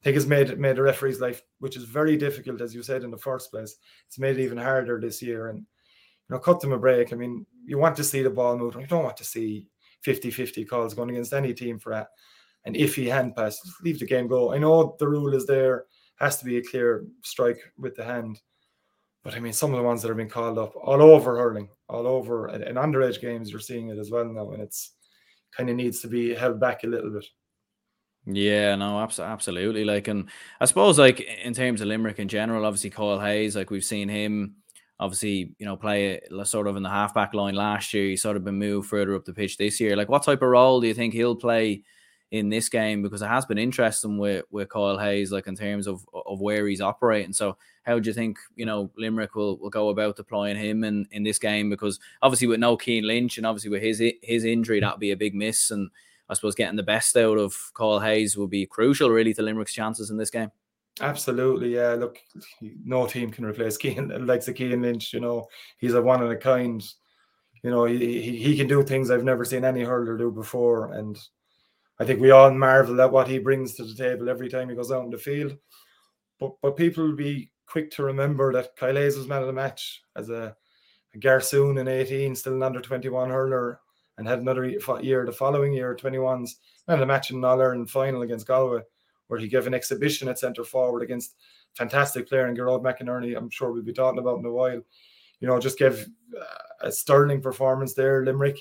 [0.00, 3.02] I think has made made the referee's life, which is very difficult, as you said
[3.02, 3.76] in the first place.
[4.06, 5.48] It's made it even harder this year.
[5.48, 7.12] And you know, cut them a break.
[7.12, 8.76] I mean, you want to see the ball move.
[8.78, 9.66] You don't want to see
[10.06, 12.08] 50-50 calls going against any team for that.
[12.68, 14.52] And if he hand pass, leave the game go.
[14.52, 18.38] I know the rule is there, has to be a clear strike with the hand.
[19.24, 21.70] But I mean, some of the ones that have been called up all over hurling,
[21.88, 24.92] all over, and underage games, you're seeing it as well now, and it's
[25.56, 27.24] kind of needs to be held back a little bit.
[28.26, 29.86] Yeah, no, absolutely.
[29.86, 30.28] Like, and
[30.60, 34.10] I suppose, like in terms of Limerick in general, obviously Kyle Hayes, like we've seen
[34.10, 34.56] him,
[35.00, 38.10] obviously, you know, play sort of in the halfback line last year.
[38.10, 39.96] He's sort of been moved further up the pitch this year.
[39.96, 41.82] Like, what type of role do you think he'll play
[42.30, 43.02] in this game?
[43.02, 46.66] Because it has been interesting with with Kyle Hayes, like in terms of of where
[46.66, 47.32] he's operating.
[47.32, 51.06] So, how do you think you know Limerick will, will go about deploying him in
[51.10, 51.70] in this game?
[51.70, 55.16] Because obviously, with no Cian Lynch and obviously with his his injury, that'd be a
[55.16, 55.90] big miss and
[56.28, 59.72] I suppose getting the best out of Kyle Hayes will be crucial, really, to Limerick's
[59.72, 60.50] chances in this game.
[61.00, 61.94] Absolutely, yeah.
[61.94, 62.18] Look,
[62.60, 65.12] no team can replace Cian, like the Cian Lynch.
[65.12, 66.84] You know, he's a one of a kind.
[67.62, 71.18] You know, he, he can do things I've never seen any hurler do before, and
[72.00, 74.76] I think we all marvel at what he brings to the table every time he
[74.76, 75.56] goes out in the field.
[76.38, 79.52] But but people will be quick to remember that Kyle Hayes was man of the
[79.52, 80.56] match as a,
[81.14, 83.80] a Garsoon in 18, still an under 21 hurler
[84.16, 86.56] and had another year the following year, 21s,
[86.88, 88.82] and the match in All Ireland final against Galway,
[89.28, 91.36] where he gave an exhibition at centre forward against
[91.74, 93.36] fantastic player in Gearóid McInerney.
[93.36, 94.82] I'm sure we'll be talking about in a while.
[95.40, 98.24] You know, just gave uh, a sterling performance there.
[98.24, 98.58] Limerick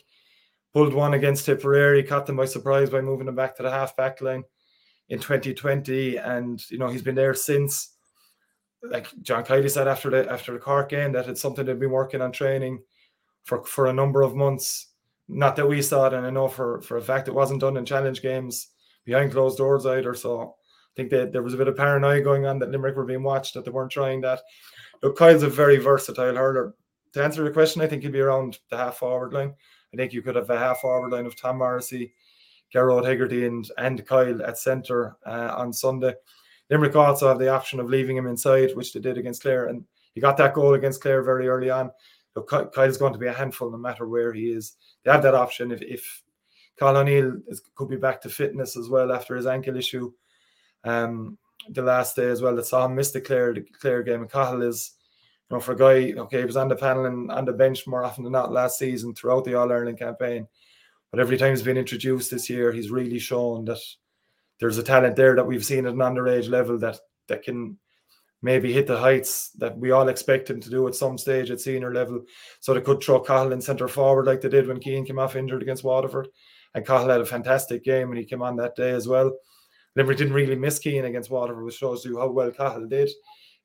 [0.78, 3.96] pulled one against Tipperary, caught them by surprise by moving them back to the half
[3.96, 4.44] back line
[5.10, 7.94] in 2020, and you know he's been there since.
[8.84, 11.90] Like John Kiely said after the after the Cork game, that it's something they've been
[11.90, 12.84] working on training
[13.44, 14.90] for for a number of months
[15.28, 17.78] not that we saw it, and I know for, for a fact it wasn't done
[17.78, 18.70] in challenge games
[19.06, 20.14] behind closed doors either.
[20.14, 23.06] So I think that there was a bit of paranoia going on that Limerick were
[23.06, 24.42] being watched, that they weren't trying that.
[25.04, 26.76] Look, Kyle's a very versatile hurler.
[27.14, 29.54] To answer your question, I think he'd be around the half forward line.
[29.94, 32.14] I think you could have a half forward line of Tom Morrissey,
[32.74, 36.14] Gearóid Hegarty, and, and Kyle at centre uh, on Sunday.
[36.70, 39.68] Limerick also have the option of leaving him inside, which they did against Clare.
[39.68, 41.92] And he got that goal against Clare very early on.
[42.34, 44.76] So Kyle's going to be a handful no matter where he is.
[45.04, 46.22] They have that option if, if
[46.78, 50.12] Cathal O'Neill is, could be back to fitness as well after his ankle issue.
[50.84, 51.38] Um,
[51.70, 54.22] the last day as well that saw him miss the Clare, the Clare game.
[54.22, 54.97] And Cathal is,
[55.50, 57.88] you know, for a guy, okay, he was on the panel and on the bench
[57.88, 60.48] more often than not last season throughout the All Ireland campaign.
[61.10, 63.80] But every time he's been introduced this year, he's really shown that
[64.60, 67.78] there's a talent there that we've seen at an underage level that that can
[68.42, 71.62] maybe hit the heights that we all expect him to do at some stage at
[71.62, 72.24] senior level.
[72.60, 75.36] So they could throw Cathal in centre forward like they did when Cian came off
[75.36, 76.28] injured against Waterford.
[76.76, 79.36] And Cathal had a fantastic game when he came on that day as well.
[79.96, 83.10] Limerick didn't really miss Cian against Waterford, which shows you how well Cathal did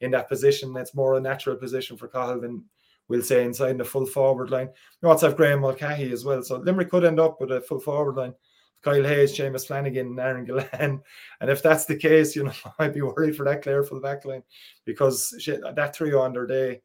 [0.02, 0.72] in that position.
[0.72, 2.64] That's more a natural position for Cathal than
[3.08, 4.68] we'll say inside the full forward line.
[5.02, 6.42] You also have Graeme Mulcahy as well.
[6.42, 8.34] So Limerick could end up with a full forward line
[8.82, 11.00] Kyle Hayes, Seamus Flanagan, and Aaron Gillane.
[11.40, 14.24] And if that's the case, you know, I'd be worried for that Clare full back
[14.24, 14.42] line
[14.84, 16.82] because shit, that trio on their day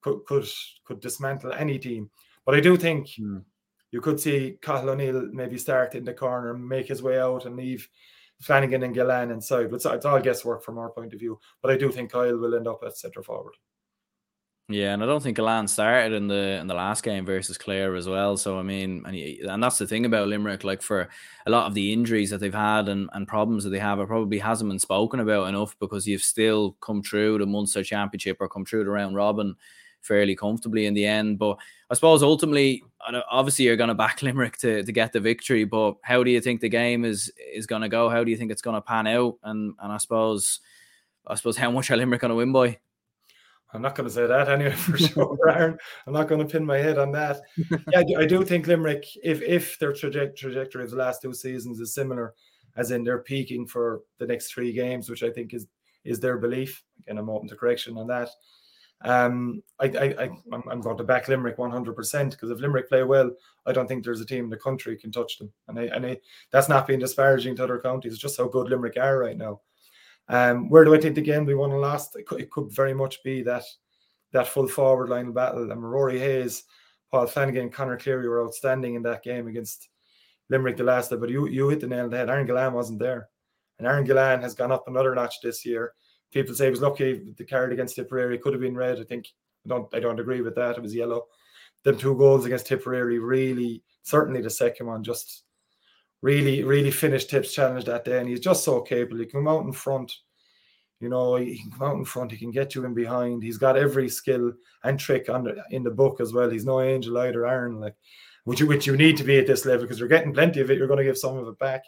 [0.00, 0.46] could could
[0.84, 2.10] could dismantle any team.
[2.44, 3.38] But I do think hmm.
[3.90, 7.56] you could see Cathal O'Neill maybe start in the corner, make his way out, and
[7.56, 7.88] leave
[8.40, 9.70] Flanagan and Gillane inside.
[9.70, 11.38] But it's all guesswork from our point of view.
[11.62, 13.54] But I do think Kyle will end up at centre forward.
[14.70, 17.94] Yeah, and I don't think Gillane started in the in the last game versus Clare
[17.96, 18.36] as well.
[18.36, 20.62] So I mean, and, and that's the thing about Limerick.
[20.62, 21.08] Like for
[21.46, 24.08] a lot of the injuries that they've had and, and problems that they have, it
[24.08, 28.48] probably hasn't been spoken about enough because you've still come through the Munster Championship or
[28.48, 29.56] come through the round robin
[30.02, 31.38] fairly comfortably in the end.
[31.38, 31.56] But
[31.90, 32.82] I suppose ultimately,
[33.30, 35.64] obviously, you're going to back Limerick to, to get the victory.
[35.64, 38.08] But how do you think the game is is going to go?
[38.08, 39.36] How do you think it's going to pan out?
[39.42, 40.60] And and I suppose,
[41.26, 42.78] I suppose, how much are Limerick going to win by?
[43.72, 45.76] I'm not going to say that anyway for sure, Aaron.
[46.06, 47.40] I'm not going to pin my head on that.
[47.92, 51.78] Yeah, I do think Limerick, if if their traje- trajectory of the last two seasons
[51.80, 52.34] is similar,
[52.76, 55.66] as in they're peaking for the next three games, which I think is
[56.04, 56.82] is their belief.
[57.00, 58.30] Again, I'm open to correction on that.
[59.02, 63.04] Um, I, I, I I'm going to back Limerick 100 percent because if Limerick play
[63.04, 63.30] well,
[63.64, 65.52] I don't think there's a team in the country can touch them.
[65.68, 66.18] And I, and I,
[66.50, 68.12] that's not being disparaging to other counties.
[68.12, 69.60] It's just how good Limerick are right now.
[70.28, 72.16] Um, where do I think the game we won and lost?
[72.16, 73.64] It could, it could very much be that
[74.32, 75.70] that full forward line battle.
[75.70, 76.64] And Rory Hayes,
[77.10, 79.88] Paul Flanagan, Conor Cleary were outstanding in that game against
[80.50, 82.30] Limerick the last day, but you you hit the nail on the head.
[82.30, 83.28] Aaron Gillane wasn't there,
[83.78, 85.92] and Aaron Gillane has gone up another notch this year.
[86.32, 89.00] People say it was lucky the card against Tipperary could have been red.
[89.00, 89.28] I think
[89.64, 90.76] I don't I don't agree with that.
[90.76, 91.26] It was yellow.
[91.84, 95.44] Them two goals against Tipperary really certainly the second one just
[96.22, 99.18] really really finished Tip's challenge that day, and he's just so capable.
[99.18, 100.12] He can come out in front.
[101.00, 102.32] You know, he can come out in front.
[102.32, 103.42] He can get you in behind.
[103.42, 106.50] He's got every skill and trick under in the book as well.
[106.50, 107.80] He's no angel either, Aaron.
[107.80, 107.94] Like
[108.48, 110.70] which you, which you need to be at this level because you're getting plenty of
[110.70, 110.78] it.
[110.78, 111.84] You're going to give some of it back,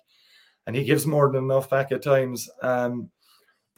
[0.67, 2.49] and he gives more than enough back at times.
[2.63, 3.11] Um,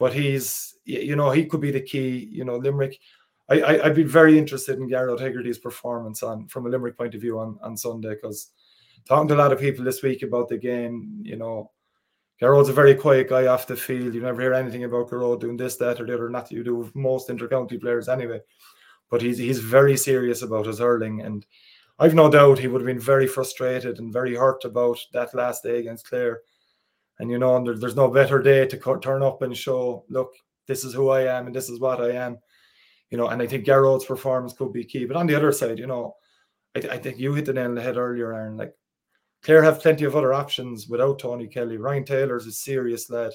[0.03, 2.27] but he's, you know, he could be the key.
[2.29, 2.99] You know, Limerick.
[3.47, 7.15] I, I would be very interested in Gearóid Hegarty's performance on from a Limerick point
[7.15, 8.51] of view on on Sunday because
[9.07, 11.71] talking to a lot of people this week about the game, you know.
[12.41, 14.13] Gearóid's a very quiet guy off the field.
[14.13, 16.29] You never hear anything about Gearóid doing this, that, or the other.
[16.29, 18.41] Not that you do with most intercounty players anyway.
[19.09, 21.45] But he's he's very serious about his hurling, and
[21.97, 25.63] I've no doubt he would have been very frustrated and very hurt about that last
[25.63, 26.41] day against Clare.
[27.23, 30.33] And you know, there, there's no better day to turn up and show, look,
[30.67, 32.37] this is who I am and this is what I am.
[33.11, 35.05] You know, and I think Gearóid's performance could be key.
[35.05, 36.17] But on the other side, you know,
[36.75, 38.57] I, I think you hit the nail on the head earlier, Aaron.
[38.57, 38.73] Like
[39.41, 41.77] Clare have plenty of other options without Tony Kelly.
[41.77, 43.31] Ryan Taylor's a serious lad.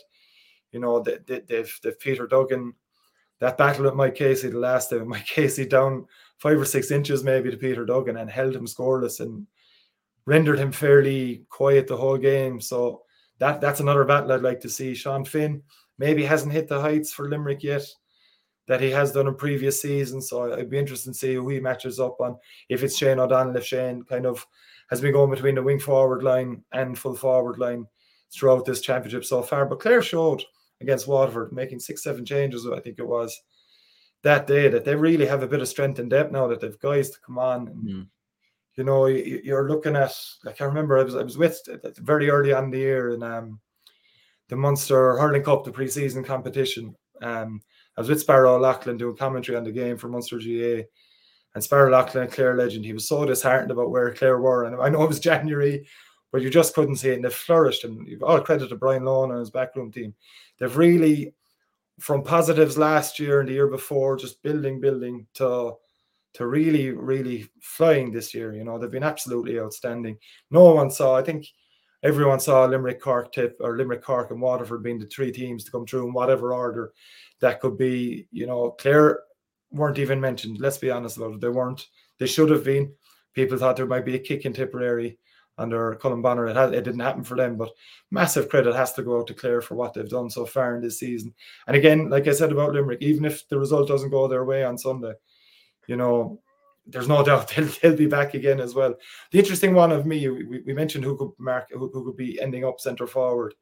[0.70, 2.74] You know, they, they, they've, they've Peter Duggan.
[3.40, 6.04] That battle with Mike Casey, the last day, Mike Casey down
[6.36, 9.46] five or six inches maybe to Peter Duggan and held him scoreless and
[10.26, 12.60] rendered him fairly quiet the whole game.
[12.60, 13.04] So
[13.38, 14.94] that that's another battle I'd like to see.
[14.94, 15.62] Sean Finn
[15.98, 17.82] maybe hasn't hit the heights for Limerick yet
[18.66, 20.28] that he has done in previous seasons.
[20.28, 22.36] So I'd be interested to see who he matches up on.
[22.68, 24.46] If it's Shane O'Donnell, if Shane kind of
[24.90, 27.86] has been going between the wing forward line and full forward line
[28.32, 29.66] throughout this championship so far.
[29.66, 30.42] But Clare showed
[30.80, 33.40] against Waterford, making six, seven changes, I think it was,
[34.22, 36.78] that day that they really have a bit of strength and depth now that they've
[36.78, 37.68] guys to come on.
[37.68, 38.06] And, mm.
[38.78, 40.14] You know, you're looking at
[40.44, 41.60] like I remember I was I was with
[41.96, 43.58] very early on the year in um,
[44.48, 46.94] the Munster Hurling Cup, the preseason competition.
[47.20, 47.60] Um,
[47.96, 50.84] I was with Sparrow O'Loughlin doing commentary on the game for Munster GAA.
[51.56, 54.62] And Sparrow O'Loughlin, a Clare legend, he was so disheartened about where Clare were.
[54.62, 55.84] And I know it was January,
[56.30, 57.16] but you just couldn't see it.
[57.16, 57.82] And they flourished.
[57.82, 60.14] And you've all credit to Brian Lohan and his backroom team.
[60.60, 61.34] They've really
[61.98, 65.72] from positives last year and the year before, just building, building to
[66.34, 68.54] to really, really flying this year.
[68.54, 70.18] You know, they've been absolutely outstanding.
[70.50, 71.46] No one saw, I think
[72.02, 75.70] everyone saw Limerick Cork tip or Limerick Cork and Waterford being the three teams to
[75.70, 76.92] come through in whatever order
[77.40, 79.20] that could be, you know, Clare
[79.70, 80.58] weren't even mentioned.
[80.60, 81.40] Let's be honest about it.
[81.40, 81.86] They weren't.
[82.18, 82.92] They should have been.
[83.34, 85.18] People thought there might be a kick in Tipperary
[85.58, 86.48] under Colm Bonnar.
[86.48, 87.70] It, had, it didn't happen for them, but
[88.10, 90.82] massive credit has to go out to Clare for what they've done so far in
[90.82, 91.34] this season.
[91.66, 94.64] And again, like I said about Limerick, even if the result doesn't go their way
[94.64, 95.12] on Sunday,
[95.88, 96.40] you know,
[96.86, 98.94] there's no doubt they'll, they'll be back again as well.
[99.32, 102.40] The interesting one of me, we, we mentioned who could mark, who, who could be
[102.40, 103.54] ending up centre forward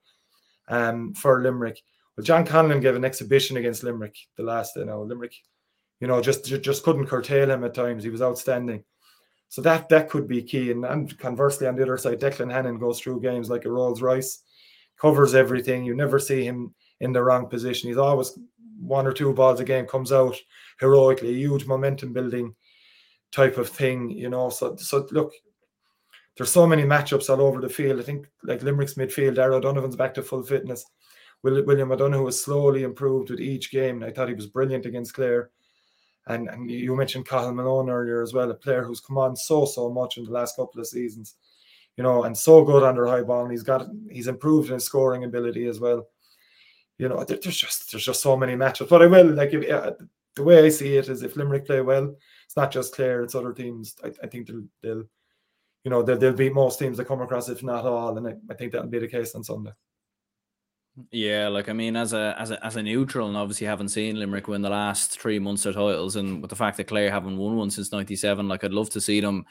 [0.69, 1.81] um, for Limerick.
[2.17, 5.35] Well, John Conlon gave an exhibition against Limerick the last, you know, Limerick,
[6.01, 8.05] you know, just just couldn't curtail him at times.
[8.05, 8.85] He was outstanding.
[9.49, 10.71] So that that could be key.
[10.71, 14.03] And, and conversely, on the other side, Declan Hannon goes through games like a Rolls
[14.03, 14.43] Royce,
[14.99, 15.85] covers everything.
[15.85, 17.89] You never see him in the wrong position.
[17.89, 18.39] He's always
[18.79, 20.37] one or two balls a game comes out
[20.81, 22.55] heroically, a huge momentum building
[23.33, 24.51] type of thing, you know.
[24.51, 25.33] So so look,
[26.37, 28.01] there's so many matchups all over the field.
[28.01, 30.85] I think like Limerick's midfield, Darragh O'Donovan's back to full fitness.
[31.43, 34.03] William O'Donoghue has slowly improved with each game.
[34.03, 35.51] I thought he was brilliant against Clare.
[36.27, 39.65] And, and you mentioned Cathal Malone earlier as well, a player who's come on so
[39.65, 41.37] so much in the last couple of seasons,
[41.97, 43.43] you know, and so good under high ball.
[43.43, 46.09] And he's got he's improved in his scoring ability as well.
[46.99, 48.89] You know, there's just there's just so many matchups.
[48.89, 49.93] But I will like if, uh,
[50.35, 53.35] the way I see it is if Limerick play well, it's not just Clare, it's
[53.35, 53.97] other teams.
[54.03, 55.05] I, I think they'll, they'll
[55.85, 58.35] you know they'll, they'll beat most teams that come across, if not all, and I,
[58.51, 59.73] I think that'll be the case on Sunday.
[61.11, 64.19] Yeah, like I mean, as a as a as a neutral, and obviously haven't seen
[64.19, 67.37] Limerick win the last three months Munster titles, and with the fact that Clare haven't
[67.37, 69.45] won one since '97, like I'd love to see them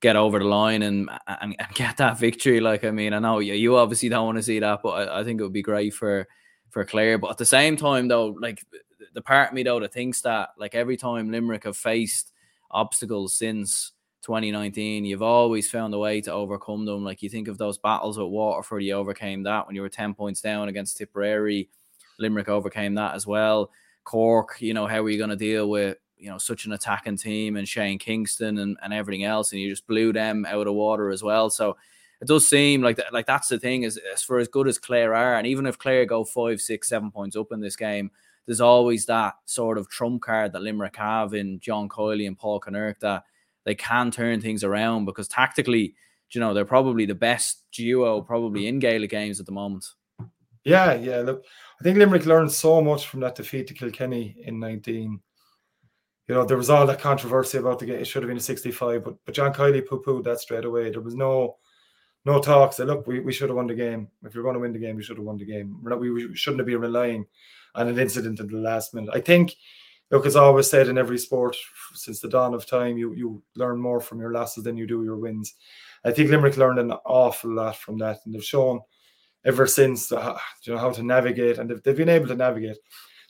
[0.00, 2.60] get over the line and, and and get that victory.
[2.60, 5.20] Like I mean, I know you, you obviously don't want to see that, but I,
[5.20, 6.26] I think it would be great for
[6.70, 7.18] for Clare.
[7.18, 8.64] But at the same time, though, like
[9.12, 12.32] the part of me though that thinks that like every time Limerick have faced
[12.70, 17.04] obstacles since 2019, you've always found a way to overcome them.
[17.04, 20.14] Like you think of those battles at Waterford, you overcame that when you were 10
[20.14, 21.68] points down against Tipperary.
[22.18, 23.70] Limerick overcame that as well.
[24.04, 27.16] Cork, you know, how are you going to deal with, you know, such an attacking
[27.16, 29.52] team and Shane Kingston and, and everything else?
[29.52, 31.50] And you just blew them out of water as well.
[31.50, 31.76] So
[32.20, 34.78] it does seem like that, like that's the thing is, as for as good as
[34.78, 38.10] Clare are, and even if Clare go five, six, seven points up in this game,
[38.46, 42.60] there's always that sort of trump card that Limerick have in John Kiely and Paul
[42.60, 43.24] Kinnerk that
[43.64, 45.94] they can turn things around because tactically
[46.30, 49.86] you know they're probably the best duo probably in Gaelic games at the moment.
[50.64, 51.18] Yeah, yeah.
[51.18, 51.44] Look,
[51.80, 55.20] I think Limerick learned so much from that defeat to Kilkenny in 19.
[56.26, 58.00] You know, there was all that controversy about the game.
[58.00, 60.90] It should have been a 65, but but John Kiely poo-pooed that straight away.
[60.90, 61.58] There was no
[62.26, 62.72] no talk.
[62.72, 64.08] Said, look, we, we should have won the game.
[64.24, 65.78] If you're going to win the game, we should have won the game.
[65.82, 67.24] Not, we, we shouldn't have been relying
[67.76, 69.10] on an incident in the last minute.
[69.14, 69.54] I think,
[70.10, 71.56] look, as I always said in every sport
[71.94, 75.04] since the dawn of time, you you learn more from your losses than you do
[75.04, 75.54] your wins.
[76.04, 78.80] I think Limerick learned an awful lot from that, and they've shown
[79.44, 82.76] ever since uh, you know how to navigate, and they've, they've been able to navigate.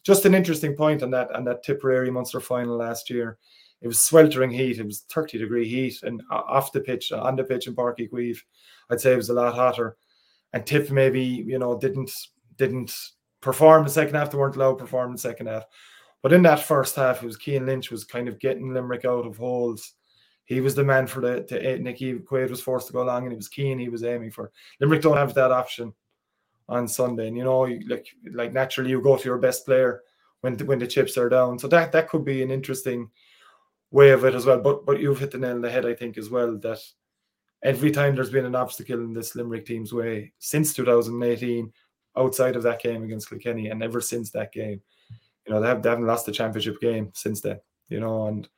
[0.05, 3.39] Just an interesting point on that on that Tipperary Munster final last year.
[3.87, 4.81] It was sweltering heat.
[4.81, 7.99] It was 30 degree heat, and off the pitch, uh, on the pitch in Páirc
[7.99, 8.43] Uí Chaoimh,
[8.91, 9.97] I'd say it was a lot hotter.
[10.53, 12.11] And Tip maybe you know didn't
[12.57, 12.93] didn't
[13.41, 14.33] perform the second half.
[14.33, 15.67] They weren't allowed to perform the second half.
[16.21, 19.25] But in that first half, it was Cian Lynch was kind of getting Limerick out
[19.25, 19.93] of holes.
[20.47, 23.23] He was the man for the to eh, Nicky Quaid was forced to go along,
[23.23, 23.79] and he was keen.
[23.79, 25.03] He was aiming for Limerick.
[25.03, 25.95] Don't have that option
[26.69, 30.03] on Sunday, and you know, like like naturally, you go to your best player
[30.41, 31.61] when the, when the chips are down.
[31.61, 33.11] So that that could be an interesting
[33.91, 34.61] way of it as well.
[34.61, 36.57] But but you've hit the nail on the head, I think, as well.
[36.59, 36.79] That
[37.63, 41.73] every time there's been an obstacle in this Limerick team's way since 2018,
[42.17, 44.81] outside of that game against Kilkenny, and ever since that game,
[45.47, 47.61] you know, they, have, they haven't lost the championship game since then.
[47.89, 48.49] You know, and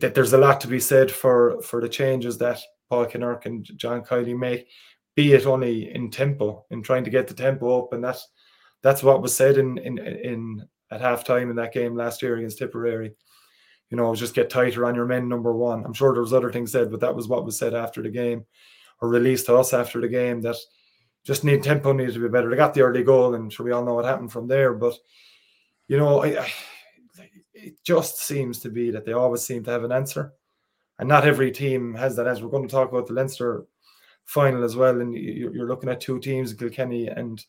[0.00, 3.64] that there's a lot to be said for for the changes that Paul Kinnerk and
[3.76, 4.68] John Kiely make,
[5.14, 8.28] be it only in tempo, in trying to get the tempo up, and that's
[8.82, 12.58] that's what was said in in in at halftime in that game last year against
[12.58, 13.14] Tipperary
[13.90, 15.84] you know, just get tighter on your men, number one.
[15.84, 18.10] I'm sure there was other things said, but that was what was said after the
[18.10, 18.44] game
[19.00, 20.56] or released to us after the game that
[21.24, 22.50] just need tempo needed to be better.
[22.50, 24.74] They got the early goal, and sure we all know what happened from there.
[24.74, 24.94] But
[25.88, 26.52] you know, I, I,
[27.54, 30.32] it just seems to be that they always seem to have an answer,
[30.98, 32.44] and not every team has that answer.
[32.44, 33.66] We're going to talk about the Leinster
[34.24, 37.44] final as well, and you're looking at two teams, Kilkenny and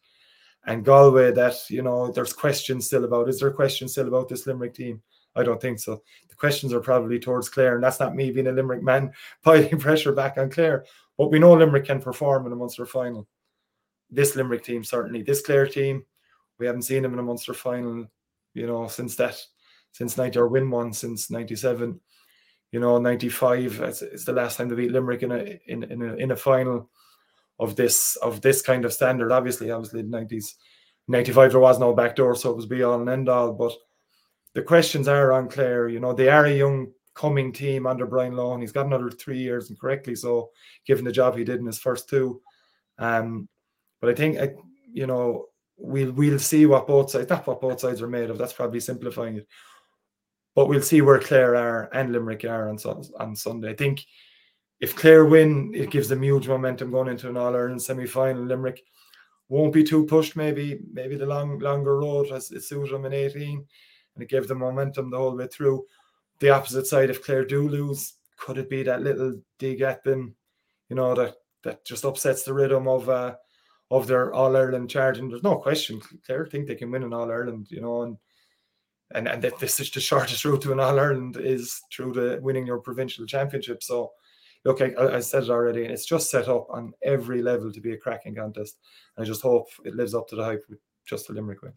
[0.67, 3.29] and Galway, that you know there's questions still about.
[3.29, 5.01] Is there questions still about this Limerick team?
[5.35, 6.01] I don't think so.
[6.29, 9.11] The questions are probably towards Clare, and that's not me being a Limerick man
[9.43, 10.85] piling pressure back on Clare.
[11.17, 13.27] But we know Limerick can perform in a Munster final.
[14.09, 15.23] This Limerick team certainly.
[15.23, 16.05] This Clare team,
[16.59, 18.05] we haven't seen them in a Munster final,
[18.53, 19.41] you know, since that,
[19.91, 21.99] since ninety or win one since ninety seven.
[22.71, 26.01] You know, ninety five is the last time they beat Limerick in a in in
[26.01, 26.89] a, in a final
[27.59, 29.31] of this of this kind of standard.
[29.31, 30.55] Obviously, obviously the nineties.
[31.07, 33.71] 95 there was no backdoor so it was be all and end all but
[34.55, 35.89] the questions are on Clare.
[35.89, 38.61] You know, they are a young coming team under Brian Lohan.
[38.61, 40.49] He's got another three years and correctly so,
[40.87, 42.41] given the job he did in his first two.
[42.97, 43.47] Um,
[44.01, 44.37] but I think
[44.91, 48.37] you know we'll we'll see what both sides not what both sides are made of.
[48.37, 49.47] That's probably simplifying it.
[50.55, 52.77] But we'll see where Clare are and Limerick are on
[53.19, 53.71] on Sunday.
[53.71, 54.05] I think
[54.79, 58.43] if Clare win, it gives them huge momentum going into an All Ireland semi final.
[58.43, 58.81] Limerick
[59.49, 60.37] won't be too pushed.
[60.37, 63.65] Maybe maybe the long longer road has it suited them in eighteen
[64.15, 65.85] and it gave them momentum the whole way through.
[66.39, 70.35] The opposite side, if Clare do lose, could it be that little dig at them,
[70.89, 73.35] you know, that that just upsets the rhythm of uh,
[73.91, 75.17] of their All Ireland charge?
[75.19, 78.17] And there's no question, Clare think they can win an All Ireland, you know, and
[79.13, 82.39] and and that this is the shortest route to an All Ireland is through the
[82.41, 83.83] winning your provincial championship.
[83.83, 84.11] So,
[84.65, 87.81] look, I, I said it already, and it's just set up on every level to
[87.81, 88.77] be a cracking contest.
[89.15, 91.73] And I just hope it lives up to the hype with just the Limerick win.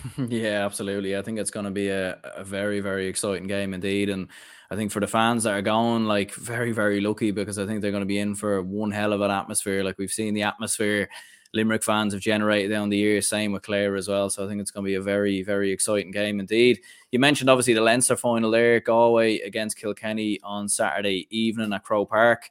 [0.28, 1.16] Yeah, absolutely.
[1.16, 4.10] I think it's going to be a, a very, very exciting game indeed.
[4.10, 4.28] And
[4.70, 7.80] I think for the fans that are going, like, very, very lucky because I think
[7.80, 9.84] they're going to be in for one hell of an atmosphere.
[9.84, 11.08] Like, we've seen the atmosphere
[11.54, 14.30] Limerick fans have generated down the years, same with Clare as well.
[14.30, 16.80] So I think it's going to be a very, very exciting game indeed.
[17.10, 22.08] You mentioned obviously the Leinster final there, Galway against Kilkenny on Saturday evening at Croke
[22.08, 22.48] Park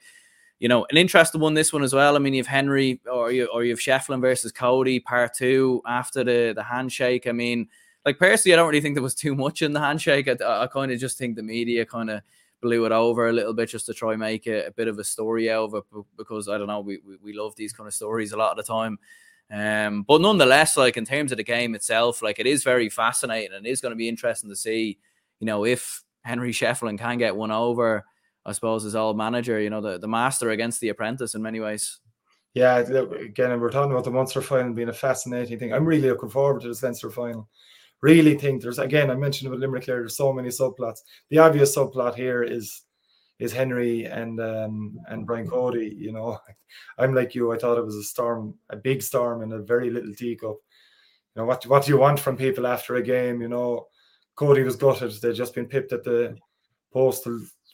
[0.61, 1.55] you know, an interesting one.
[1.55, 2.15] This one as well.
[2.15, 6.23] I mean, you've Henry or you or you have Shefflin versus Cody part two after
[6.23, 7.25] the the handshake.
[7.25, 7.67] I mean,
[8.05, 10.27] like personally, I don't really think there was too much in the handshake.
[10.27, 12.21] I, I kind of just think the media kind of
[12.61, 15.03] blew it over a little bit just to try make a, a, bit of a
[15.03, 17.93] story out of it because I don't know, we, we, we love these kind of
[17.95, 18.99] stories a lot of the time.
[19.51, 23.55] Um, but nonetheless, like in terms of the game itself, like it is very fascinating
[23.55, 24.99] and it is going to be interesting to see,
[25.39, 28.05] you know, if Henry Shefflin can get one over
[28.45, 31.59] I suppose, his old manager, you know, the, the master against the apprentice in many
[31.59, 31.99] ways.
[32.53, 35.73] Yeah, again, we're talking about the Munster final being a fascinating thing.
[35.73, 37.47] I'm really looking forward to this Leinster final.
[38.01, 40.99] Really think there's again, I mentioned with Limerick there, there's so many subplots.
[41.29, 42.81] The obvious subplot here is
[43.39, 45.95] is Henry and um, and Brian Cody.
[45.97, 46.37] You know,
[46.97, 47.53] I'm like you.
[47.53, 50.57] I thought it was a storm, a big storm in a very little teacup.
[51.35, 51.65] You know what?
[51.67, 53.41] What do you want from people after a game?
[53.41, 53.87] You know,
[54.35, 55.11] Cody was gutted.
[55.21, 56.35] They'd just been pipped at the
[56.91, 57.27] post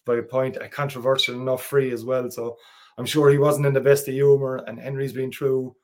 [0.07, 2.31] by a point, a controversial enough free as well.
[2.31, 2.57] So
[2.97, 5.75] I'm sure he wasn't in the best of humor, and Henry's been through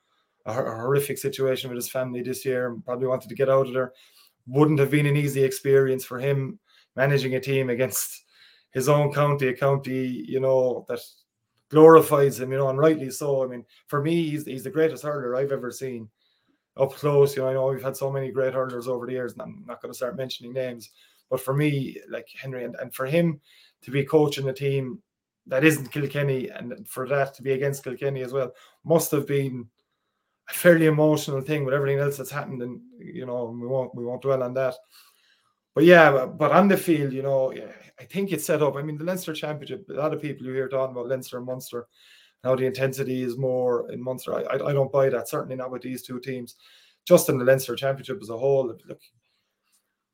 [0.46, 3.74] a, horrific situation with his family this year and probably wanted to get out of
[3.74, 3.94] there.
[4.48, 6.60] Wouldn't have been an easy experience for him
[6.96, 8.24] managing a team against
[8.72, 11.00] his own county, a county, you know, that
[11.70, 13.44] glorifies him, you know, and rightly so.
[13.44, 16.10] I mean, for me, he's he's the greatest hurler I've ever seen
[16.78, 17.36] up close.
[17.36, 19.64] You know, I know we've had so many great hurlers over the years, and I'm
[19.68, 20.90] not going to start mentioning names.
[21.30, 23.40] But for me, like Henry, and, and for him
[23.84, 25.02] to be coaching a team
[25.48, 28.52] that isn't Kilkenny, and for that to be against Kilkenny as well,
[28.86, 29.68] must have been
[30.50, 32.62] a fairly emotional thing with everything else that's happened.
[32.62, 34.76] And you know, we won't we won't dwell on that.
[35.76, 37.54] But yeah, but on the field, you know,
[38.00, 38.76] I think it's set up.
[38.76, 39.86] I mean, the Leinster Championship.
[39.90, 41.88] A lot of people you hear talking about Leinster and Munster
[42.44, 44.36] now the intensity is more in Munster.
[44.36, 45.30] I, I, I don't buy that.
[45.30, 46.56] Certainly not with these two teams.
[47.06, 49.00] Just in the Leinster Championship as a whole, look,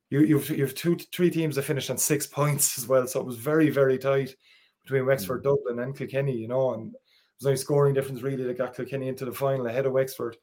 [0.10, 3.08] you, you've you've two three teams that finished on six points as well.
[3.08, 4.36] So it was very very tight
[4.84, 5.44] between Wexford, mm.
[5.44, 6.36] Dublin, and Kilkenny.
[6.36, 6.94] You know, and
[7.40, 10.36] there's no scoring difference really that got Kilkenny into the final ahead of Wexford.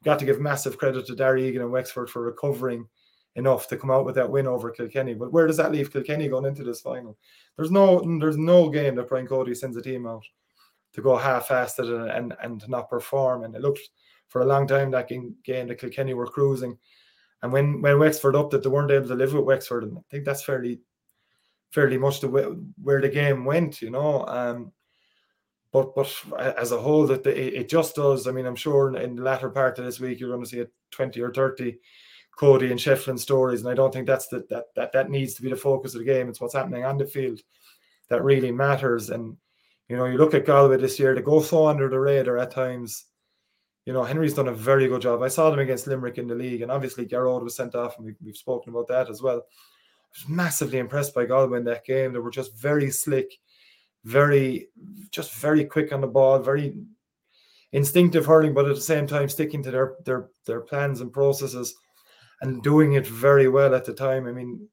[0.00, 2.86] You got to give massive credit to Darragh Egan and Wexford for recovering
[3.36, 5.14] enough to come out with that win over Kilkenny.
[5.14, 7.16] But where does that leave Kilkenny going into this final?
[7.56, 10.24] There's no there's no game that Brian Cody sends a team out
[10.94, 13.42] to go half-assed and, and not perform.
[13.42, 13.80] And it looked
[14.28, 16.78] for a long time that game, game the Kilkenny were cruising.
[17.44, 20.00] And when when Wexford up that they weren't able to live with Wexford, and I
[20.10, 20.80] think that's fairly
[21.72, 22.44] fairly much the way
[22.82, 24.24] where the game went, you know.
[24.26, 24.72] Um,
[25.70, 28.26] but but as a whole, that it just does.
[28.26, 30.60] I mean, I'm sure in the latter part of this week you're going to see
[30.60, 31.76] a 20 or 30
[32.34, 35.42] Cody and Shefflin stories, and I don't think that's the, that that that needs to
[35.42, 36.30] be the focus of the game.
[36.30, 37.40] It's what's happening on the field
[38.08, 39.10] that really matters.
[39.10, 39.36] And
[39.90, 42.52] you know, you look at Galway this year, they go so under the radar at
[42.52, 43.04] times.
[43.86, 45.22] You know, Henry's done a very good job.
[45.22, 48.06] I saw them against Limerick in the league, and obviously Gearóid was sent off, and
[48.06, 49.38] we, we've spoken about that as well.
[49.38, 52.12] I was massively impressed by Galway in that game.
[52.12, 53.38] They were just very slick,
[54.04, 54.68] very,
[55.10, 56.74] just very quick on the ball, very
[57.72, 61.74] instinctive hurling, but at the same time sticking to their their their plans and processes
[62.40, 64.26] and doing it very well at the time.
[64.26, 64.66] I mean,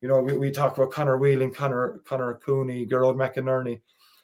[0.00, 3.80] you know, we, we talk about Conor Whelan, Conor Conor Cooney, Gearóid McInerney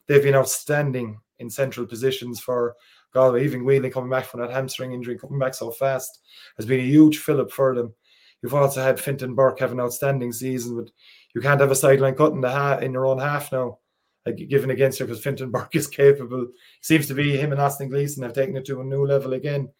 [0.06, 2.74] they've been outstanding in central positions for
[3.16, 3.44] Galway.
[3.44, 6.20] Even Whelan coming back from that hamstring injury, coming back so fast,
[6.58, 7.94] has been a huge fillip for them.
[8.42, 10.90] You've also had Fintan Burke have an outstanding season, but
[11.34, 13.78] you can't have a sideline cut in the ha- in your own half now,
[14.26, 16.46] like, given against you because Fintan Burke is capable.
[16.82, 19.70] Seems to be him and Austin Gleeson have taken it to a new level again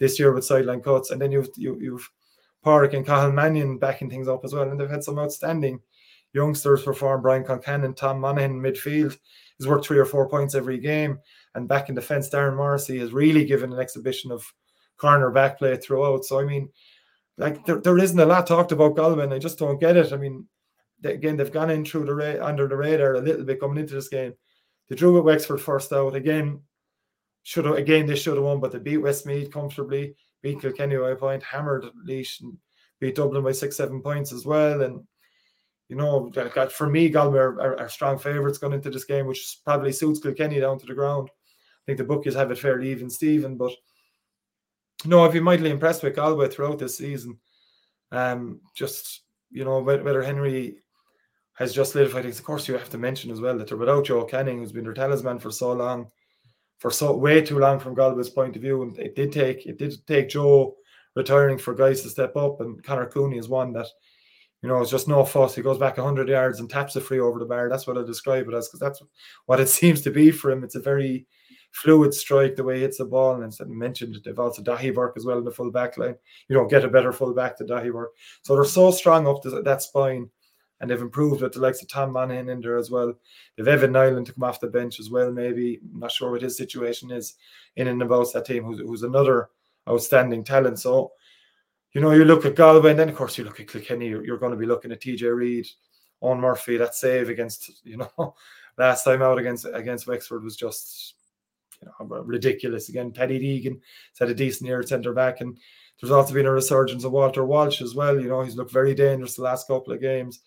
[0.00, 2.08] this year with sideline cuts, and then you've you, have you have
[2.66, 5.78] Pádraic and Cathal Mannion backing things up as well, and they've had some outstanding
[6.32, 7.22] youngsters perform.
[7.22, 9.16] Brian Concannon, Tom Monaghan in midfield
[9.60, 11.18] he's worked three or four points every game.
[11.54, 14.44] And back in defence, Darren Morrissey has really given an exhibition of
[14.96, 16.24] corner back play throughout.
[16.24, 16.68] So I mean,
[17.38, 19.26] like there, there isn't a lot talked about Galway.
[19.26, 20.12] I just don't get it.
[20.12, 20.46] I mean,
[21.00, 23.78] they, again, they've gone in through the ra- under the radar a little bit coming
[23.78, 24.34] into this game.
[24.88, 26.14] They drew with Wexford first out.
[26.14, 26.60] Again,
[27.42, 31.10] should have again they should have won, but they beat Westmeath comfortably, beat Kilkenny by
[31.10, 32.56] a point, hammered Laois and
[33.00, 34.82] beat Dublin by six, seven points as well.
[34.82, 35.02] And
[35.88, 36.30] you know,
[36.68, 40.20] for me, Galway are, are, are, strong favourites going into this game, which probably suits
[40.20, 41.30] Kilkenny down to the ground.
[41.80, 43.56] I think the bookies have it fairly even, Stephen.
[43.56, 43.72] But
[45.04, 47.38] no, I've been mightily impressed with Galway throughout this season.
[48.12, 50.78] Um, just you know, whether Henry
[51.54, 52.38] has just solidified things.
[52.38, 54.84] Of course, you have to mention as well that they're without Joe Canning, who's been
[54.84, 56.10] their talisman for so long,
[56.78, 58.82] for so way too long from Galway's point of view.
[58.82, 60.76] And it did take it did take Joe
[61.16, 63.86] retiring for guys to step up, and Conor Cooney is one that
[64.62, 65.54] you know, it's just no fuss.
[65.54, 67.70] He goes back 100 yards and taps a free over the bar.
[67.70, 69.02] That's what I describe it as because that's
[69.46, 70.64] what it seems to be for him.
[70.64, 71.26] It's a very
[71.70, 73.34] fluid strike the way he hits the ball.
[73.34, 76.16] And as I mentioned, they've also Daithí Burke as well in the full back line.
[76.48, 78.12] You don't get a better full back to Daithí Burke.
[78.42, 80.28] So they're so strong up to that spine
[80.80, 83.14] and they've improved with the likes of Tom Monaghan in there as well.
[83.56, 85.78] They've Evan Niland to come off the bench as well, maybe.
[85.92, 87.34] I'm not sure what his situation is
[87.76, 89.50] in and about that team, who's, who's another
[89.88, 90.78] outstanding talent.
[90.78, 91.12] So
[91.92, 94.08] you know, you look at Galway, and then of course you look at Kilkenny.
[94.08, 95.66] You're, you're going to be looking at TJ Reid,
[96.22, 96.76] Eoin Murphy.
[96.76, 98.34] That save against you know
[98.78, 101.14] last time out against against Wexford was just
[101.82, 102.88] you know ridiculous.
[102.88, 103.80] Again, Paddy Deegan
[104.18, 105.56] had a decent year at centre back, and
[106.00, 108.20] there's also been a resurgence of Walter Walsh as well.
[108.20, 110.40] You know, he's looked very dangerous the last couple of games.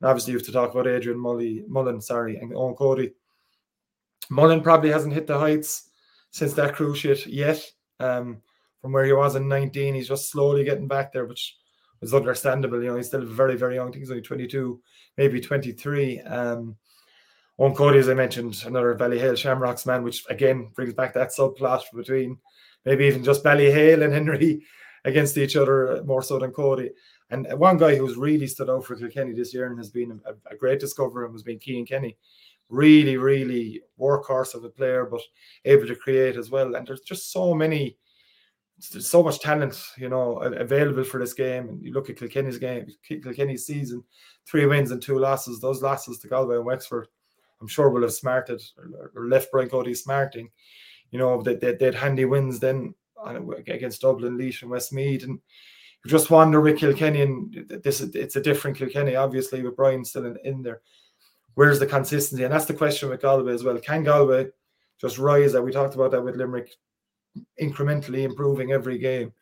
[0.00, 3.12] And obviously, you have to talk about Adrian Mully, Mullen, sorry, and Eoin Cody.
[4.30, 5.90] Mullen probably hasn't hit the heights
[6.30, 7.64] since that cruciate yet.
[7.98, 8.40] Um,
[8.80, 9.94] from where he was in 19.
[9.94, 11.56] He's just slowly getting back there, which
[12.02, 12.82] is understandable.
[12.82, 13.88] You know, he's still very, very young.
[13.88, 14.80] I think he's only 22,
[15.16, 16.20] maybe 23.
[16.22, 16.76] Um,
[17.60, 21.82] Eoin Cody, as I mentioned, another Ballyhale Shamrocks man, which again brings back that subplot
[21.94, 22.38] between
[22.86, 24.62] maybe even just Ballyhale and Henry
[25.04, 26.90] against each other more so than Cody.
[27.28, 30.52] And one guy who's really stood out for Kilkenny this year and has been a,
[30.52, 32.16] a great discovery has been Cian Kenny.
[32.70, 35.20] really, really workhorse of a player, but
[35.66, 36.74] able to create as well.
[36.74, 37.98] And there's just so many,
[38.90, 41.68] there's so much talent, you know, available for this game.
[41.68, 44.02] And you look at Kilkenny's game, Kilkenny's season,
[44.46, 45.60] three wins and two losses.
[45.60, 47.06] Those losses to Galway and Wexford,
[47.60, 48.62] I'm sure will have smarted
[49.14, 50.50] or left Brian Cody smarting.
[51.10, 52.94] You know, they, they, they had handy wins then
[53.66, 55.40] against Dublin, Laois, and Westmeath, and
[56.04, 57.52] you just wonder with Kilkenny, and
[57.84, 60.80] this it's a different Kilkenny, obviously, with Brian still in, in there.
[61.54, 62.44] Where's the consistency?
[62.44, 63.78] And that's the question with Galway as well.
[63.78, 64.48] Can Galway
[64.98, 65.52] just rise?
[65.52, 66.70] That we talked about that with Limerick,
[67.60, 69.32] incrementally improving every game.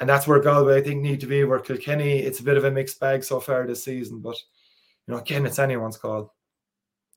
[0.00, 1.44] And that's where Galway, I think, need to be.
[1.44, 4.20] Where Kilkenny, it's a bit of a mixed bag so far this season.
[4.20, 4.36] But
[5.06, 6.34] you know, again, it's anyone's call.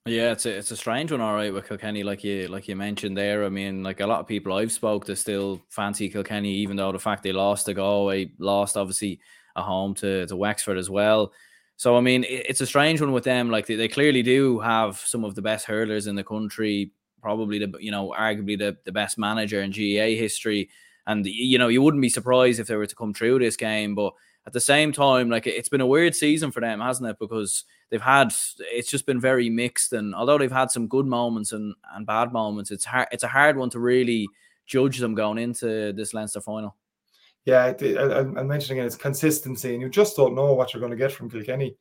[0.05, 2.75] Yeah, it's a it's a strange one, all right, with Kilkenny, like you like you
[2.75, 3.45] mentioned there.
[3.45, 6.91] I mean, like a lot of people I've spoke to still fancy Kilkenny, even though
[6.91, 9.21] the fact they lost to Galway, lost obviously
[9.55, 11.31] a home to, to Wexford as well.
[11.77, 13.49] So I mean, it's a strange one with them.
[13.49, 16.91] Like they, they clearly do have some of the best hurlers in the country,
[17.21, 20.69] probably the you know arguably the, the best manager in GAA history.
[21.07, 23.95] And you know you wouldn't be surprised if they were to come through this game,
[23.95, 24.13] but
[24.45, 27.17] at the same time, like it's been a weird season for them, hasn't it?
[27.19, 31.53] Because they've had it's just been very mixed, and although they've had some good moments
[31.53, 33.07] and, and bad moments, it's hard.
[33.11, 34.27] It's a hard one to really
[34.65, 36.75] judge them going into this Leinster final.
[37.45, 40.91] Yeah, I, am mentioning it, it's consistency, and you just don't know what you're going
[40.91, 41.75] to get from Kilkenny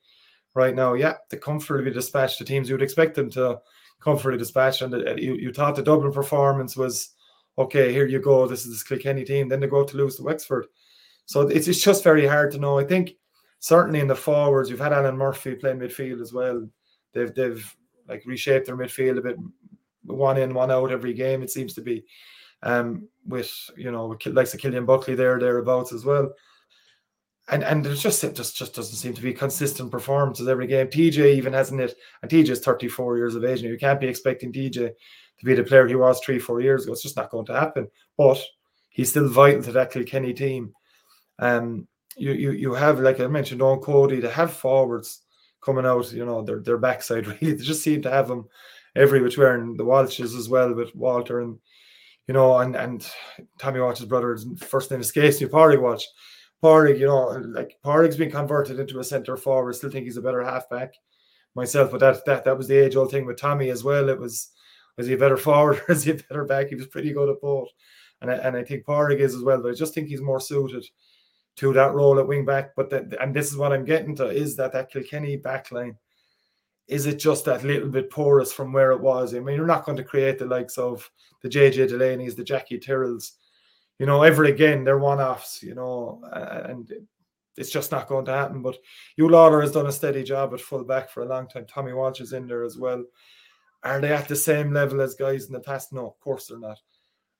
[0.54, 0.94] right now.
[0.94, 3.58] Yeah, the comfortably dispatched the teams you would expect them to
[4.00, 7.10] comfortably dispatch, and the, you, you thought the Dublin performance was
[7.58, 7.92] okay.
[7.92, 9.48] Here you go, this is this Kilkenny team.
[9.48, 10.66] Then they go to lose to Wexford
[11.32, 12.78] so it's, it's just very hard to know.
[12.78, 13.14] I think
[13.58, 16.68] certainly in the forwards, you've had Alan Murphy playing midfield as well.
[17.14, 17.76] They've they've
[18.06, 19.38] like reshaped their midfield a bit,
[20.02, 21.42] one in, one out every game.
[21.42, 22.04] It seems to be,
[22.62, 26.30] um, with you know, with like Cillian Buckley there thereabouts as well.
[27.48, 30.88] And and there's just it just just doesn't seem to be consistent performances every game.
[30.88, 33.70] TJ even hasn't it, and TJ is 34 years of age now.
[33.70, 36.92] You can't be expecting TJ to be the player he was three four years ago.
[36.92, 37.88] It's just not going to happen.
[38.18, 38.38] But
[38.90, 40.74] he's still vital to that Kilkenny team
[41.42, 45.22] um, you you you have like I mentioned, Eoin Cody, they have forwards
[45.60, 46.12] coming out.
[46.12, 47.54] You know, their their backside really.
[47.54, 48.48] They just seem to have them
[48.94, 51.58] every which way, and the Walshes as well with Walter and
[52.28, 53.06] you know, and and
[53.58, 56.04] Tommy Walsh's brother, first name escapes me, Pádraig Walsh.
[56.62, 59.74] Pádraig, you know, like Pádraig's been converted into a centre forward.
[59.74, 60.94] Still think he's a better halfback
[61.56, 64.08] myself, but that that that was the age old thing with Tommy as well.
[64.08, 64.50] It was
[64.96, 66.68] was he a better forward or is he a better back?
[66.68, 67.68] He was pretty good at both,
[68.20, 69.60] and I, and I think Pádraig is as well.
[69.60, 70.84] But I just think he's more suited
[71.56, 72.74] to that role at wing back.
[72.76, 75.96] But the, and this is what I'm getting to is that that Kilkenny backline
[76.88, 79.34] is it just that little bit porous from where it was?
[79.34, 81.08] I mean, you're not going to create the likes of
[81.42, 83.32] the JJ Delaney's, the Jackie Tyrrells,
[83.98, 84.84] you know, ever again.
[84.84, 86.92] They're one offs, you know, uh, and
[87.56, 88.62] it's just not going to happen.
[88.62, 88.76] But
[89.18, 91.66] Huw Lawlor has done a steady job at full back for a long time.
[91.66, 93.04] Tommy Walsh is in there as well.
[93.84, 95.92] Are they at the same level as guys in the past?
[95.92, 96.78] No, of course they're not.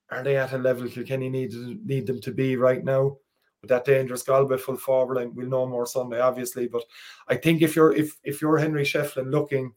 [0.09, 1.53] Are they at a level Kilkenny need
[1.85, 3.17] need them to be right now?
[3.63, 5.33] With that dangerous Galway full forward line.
[5.33, 6.67] We'll know more Sunday, obviously.
[6.67, 6.83] But
[7.29, 9.73] I think if you're if if you're Henry Shefflin looking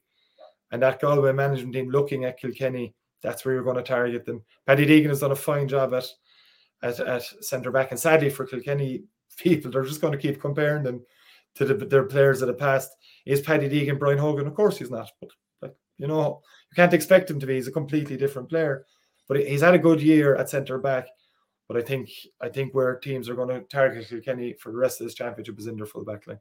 [0.72, 4.42] and that Galway management team looking at Kilkenny, that's where you're going to target them.
[4.66, 6.04] Paddy Deegan has done a fine job at
[6.82, 9.04] at, at centre back, and sadly for Kilkenny
[9.38, 11.00] people, they're just going to keep comparing them
[11.54, 12.90] to the, their players of the past.
[13.24, 14.48] Is Paddy Deegan Brian Hogan?
[14.48, 15.30] Of course he's not, but
[15.62, 17.54] like you know, you can't expect him to be.
[17.54, 18.84] He's a completely different player.
[19.28, 21.08] But he's had a good year at centre back.
[21.68, 22.10] But I think
[22.40, 25.58] I think where teams are going to target Kilkenny for the rest of this championship
[25.58, 26.38] is in their full back line.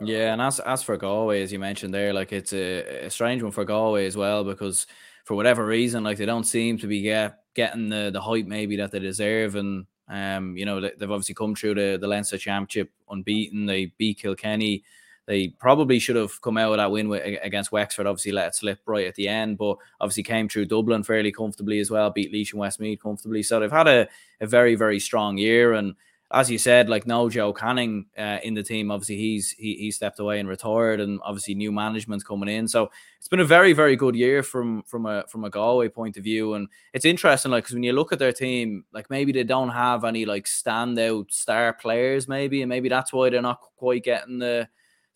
[0.00, 3.42] Yeah, and as as for Galway, as you mentioned there, like it's a, a strange
[3.42, 4.86] one for Galway as well because
[5.24, 8.76] for whatever reason, like they don't seem to be get, getting the the hype maybe
[8.76, 12.92] that they deserve, and um, you know they've obviously come through the the Leinster Championship
[13.10, 13.66] unbeaten.
[13.66, 14.84] They beat Kilkenny
[15.28, 18.06] they probably should have come out with that win against Wexford.
[18.06, 21.80] Obviously, let it slip right at the end, but obviously came through Dublin fairly comfortably
[21.80, 22.08] as well.
[22.08, 23.42] Beat Laois and Westmeath comfortably.
[23.42, 24.08] So they've had a,
[24.40, 25.74] a very very strong year.
[25.74, 25.94] And
[26.30, 28.90] as you said, like no Joe Canning uh, in the team.
[28.90, 32.66] Obviously, he's he, he stepped away and retired, and obviously new management coming in.
[32.66, 36.16] So it's been a very very good year from from a from a Galway point
[36.16, 36.54] of view.
[36.54, 39.68] And it's interesting, like because when you look at their team, like maybe they don't
[39.68, 44.38] have any like standout star players, maybe, and maybe that's why they're not quite getting
[44.38, 44.68] the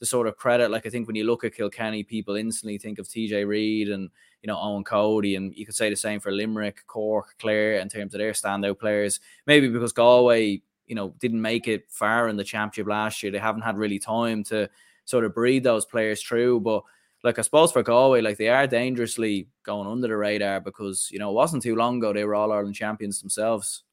[0.02, 0.72] the sort of credit.
[0.72, 4.10] Like I think when you look at Kilkenny, people instantly think of TJ Reid and
[4.42, 7.88] you know Eoin Cody, and you could say the same for Limerick, Cork, Clare in
[7.88, 9.20] terms of their standout players.
[9.46, 13.38] Maybe because Galway, you know, didn't make it far in the championship last year, they
[13.38, 14.68] haven't had really time to
[15.04, 16.58] sort of breed those players through.
[16.58, 16.82] But
[17.22, 21.20] like I suppose for Galway, like they are dangerously going under the radar because you
[21.20, 23.84] know it wasn't too long ago they were all Ireland champions themselves.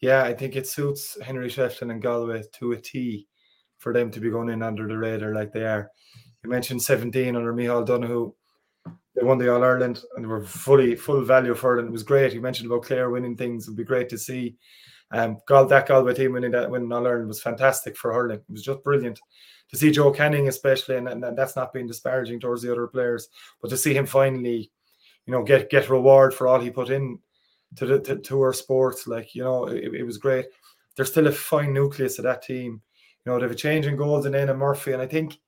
[0.00, 3.28] Yeah, I think it suits Henry Shefflin and Galway to a T
[3.88, 5.90] for them to be going in under the radar like they are.
[6.44, 8.34] You mentioned 17 under Micheál Donoghue.
[9.14, 11.78] they won the All Ireland and were fully full value for it.
[11.80, 12.34] And it was great.
[12.34, 13.64] You mentioned about Clare winning things.
[13.64, 14.56] It'd be great to see.
[15.10, 18.40] Um, that Galway team winning that winning All Ireland was fantastic for hurling.
[18.40, 19.18] It was just brilliant
[19.70, 23.28] to see Joe Canning, especially, and, and that's not being disparaging towards the other players,
[23.62, 24.70] but to see him finally,
[25.24, 27.18] you know, get get reward for all he put in
[27.76, 30.44] to the to, to our sports, like you know, it, it was great.
[30.94, 32.82] There's still a fine nucleus of that team.
[33.28, 35.38] Know, they have a change in goals in Éanna Murphy, and I think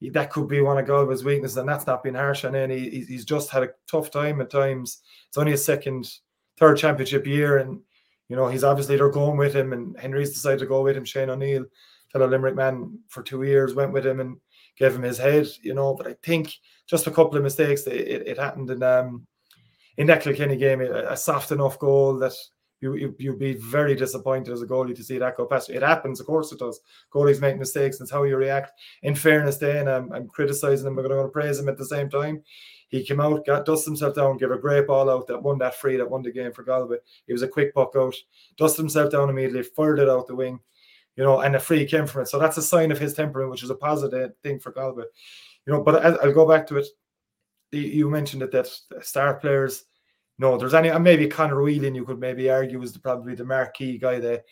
[0.00, 2.88] that could be one of Galway's weaknesses, and that's not being harsh on any.
[2.88, 5.00] He's just had a tough time at times.
[5.28, 6.10] It's only a second,
[6.58, 7.80] third championship year, and
[8.28, 11.04] you know he's obviously they're going with him, and Henry's decided to go with him.
[11.04, 11.64] Shane O'Neill,
[12.12, 14.36] fellow Limerick man for two years, went with him and
[14.78, 15.48] gave him his head.
[15.62, 16.52] You know, but I think
[16.86, 17.86] just a couple of mistakes.
[17.86, 19.26] It, it happened in um
[19.96, 22.34] in that Kilkenny game, a soft enough goal that
[22.86, 25.70] you, you you'd be very disappointed as a goalie to see that go past.
[25.70, 26.80] It happens, of course it does.
[27.12, 28.00] Goalies make mistakes.
[28.00, 28.72] It's how you react.
[29.02, 31.86] In fairness, then I'm, I'm criticizing him, but I'm going to praise him at the
[31.86, 32.42] same time.
[32.88, 35.74] He came out, got dusted himself down, gave a great ball out that won that
[35.74, 36.98] free, that won the game for Galway.
[37.26, 38.14] He was a quick puck out,
[38.56, 40.60] dusted himself down immediately, fired it out the wing,
[41.16, 42.28] you know, and a free came from it.
[42.28, 45.04] So that's a sign of his temperament, which is a positive thing for Galway.
[45.66, 46.86] You know, but I'll go back to it.
[47.72, 48.68] You mentioned it that
[49.02, 49.84] star players
[50.38, 53.44] no, there's any, and maybe Conor Whelan, you could maybe argue is the, probably the
[53.44, 54.44] marquee guy that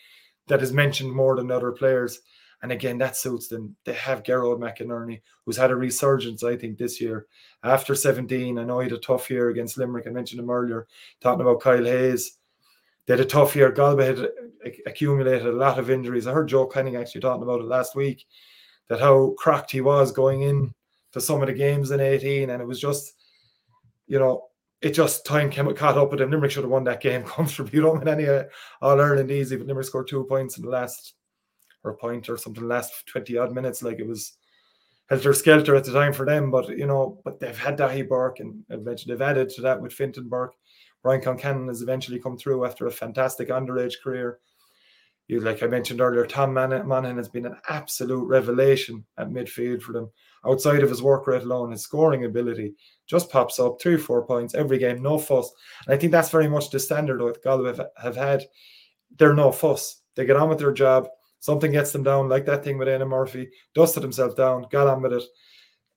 [0.47, 2.19] that is mentioned more than other players.
[2.61, 3.75] And again, that suits them.
[3.83, 7.27] They have Gearóid McInerney, who's had a resurgence, I think, this year.
[7.63, 10.07] After 17, I know he had a tough year against Limerick.
[10.07, 10.87] I mentioned him earlier,
[11.21, 12.37] talking about Kyle Hayes.
[13.05, 13.71] They had a tough year.
[13.71, 14.29] Galway had
[14.87, 16.25] accumulated a lot of injuries.
[16.25, 18.25] I heard Joe Canning actually talking about it last week,
[18.87, 20.73] that how cracked he was going in
[21.11, 22.49] to some of the games in 18.
[22.49, 23.13] And it was just,
[24.07, 24.45] you know,
[24.85, 26.29] it just time came caught up with him.
[26.29, 27.71] Limerick should have won that game comfortably.
[27.73, 28.43] You don't win any uh,
[28.83, 31.15] All Ireland easy, but Limerick scored two points in the last
[31.83, 33.81] or a point or something, last 20 odd minutes.
[33.81, 34.33] Like it was
[35.09, 36.51] helter skelter at the time for them.
[36.51, 39.91] But you know, but they've had Daithí Burke and eventually they've added to that with
[39.91, 40.53] Fintan Burke.
[41.01, 44.37] Brian Concannon has eventually come through after a fantastic underage career.
[45.27, 49.91] You like I mentioned earlier, Tom Monaghan has been an absolute revelation at midfield for
[49.91, 50.11] them.
[50.45, 52.75] Outside of his work rate alone, his scoring ability
[53.07, 55.51] just pops up three or four points every game, no fuss.
[55.87, 58.43] And I think that's very much the standard that Galway have, have had.
[59.17, 60.01] They're no fuss.
[60.15, 61.07] They get on with their job.
[61.39, 65.01] Something gets them down, like that thing with Éanna Murphy, dusted himself down, got on
[65.01, 65.23] with it,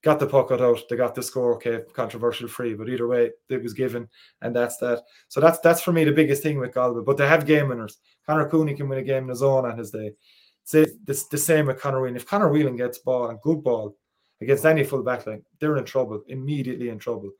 [0.03, 1.55] got the puck out, they got the score.
[1.55, 4.09] Okay, controversial free, but either way, it was given,
[4.43, 5.03] and that's that.
[5.29, 7.03] So that's that's for me the biggest thing with Galway.
[7.05, 7.99] But they have game winners.
[8.27, 10.13] Conor Cooney can win a game in his own on his day.
[10.65, 12.17] Say the, the same with Conor Whelan.
[12.17, 13.97] If Conor Whelan gets ball and good ball,
[14.41, 17.31] against any full backline, they're in trouble, immediately in trouble.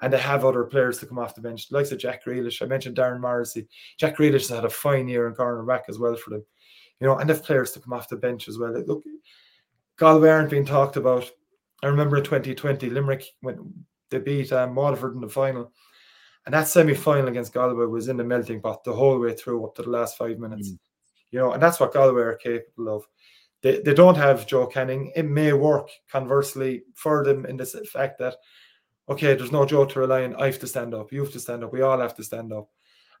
[0.00, 2.60] And they have other players to come off the bench, like of Jack Grealish.
[2.60, 3.66] I mentioned Darren Morrissey.
[3.98, 6.44] Jack Grealish has had a fine year in cornerback as well for them.
[7.00, 8.72] You know, and they've players to come off the bench as well.
[8.86, 9.04] Look,
[9.96, 11.30] Galway aren't being talked about.
[11.82, 13.72] I remember in 2020, Limerick when
[14.10, 15.72] they beat um, Waterford in the final.
[16.44, 19.66] And that semi final against Galway was in the melting pot the whole way through
[19.66, 20.70] up to the last five minutes.
[20.70, 20.78] Mm.
[21.32, 23.04] You know, and that's what Galway are capable of.
[23.62, 25.12] They, they don't have Joe Canning.
[25.16, 28.36] It may work conversely for them in the fact that,
[29.08, 30.36] okay, there's no Joe to rely on.
[30.36, 31.10] I have to stand up.
[31.10, 31.72] You have to stand up.
[31.72, 32.68] We all have to stand up.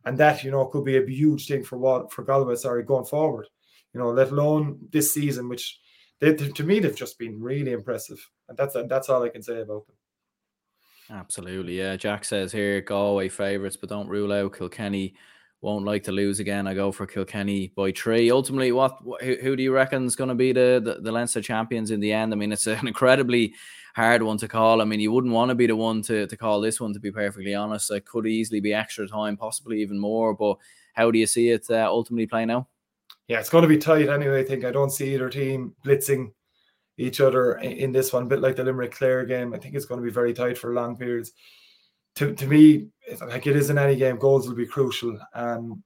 [0.04, 3.06] And that, you know, could be a huge thing for what for Galway, sorry, going
[3.06, 3.48] forward.
[3.92, 5.80] You know, let alone this season, which
[6.20, 8.24] they, to me they've just been really impressive.
[8.48, 9.96] And that's that's all I can say about them.
[11.08, 11.96] Absolutely, yeah.
[11.96, 15.14] Jack says here, Galway favourites, but don't rule out Kilkenny
[15.60, 16.66] won't like to lose again.
[16.66, 18.30] I go for Kilkenny by three.
[18.30, 21.40] Ultimately, what who, who do you reckon is going to be the, the, the Leinster
[21.40, 22.32] champions in the end?
[22.32, 23.54] I mean, it's an incredibly
[23.94, 24.80] hard one to call.
[24.80, 27.00] I mean, you wouldn't want to be the one to, to call this one, to
[27.00, 27.90] be perfectly honest.
[27.90, 30.34] It could easily be extra time, possibly even more.
[30.34, 30.58] But
[30.94, 32.66] how do you see it uh, ultimately playing out?
[33.28, 34.40] Yeah, it's going to be tight anyway.
[34.40, 36.32] I think I don't see either team blitzing
[36.96, 39.52] each other in this one, a bit like the Limerick Clare game.
[39.52, 41.32] I think it's going to be very tight for long periods
[42.16, 42.88] to, to me,
[43.20, 45.18] like it is in any game, goals will be crucial.
[45.34, 45.82] Um,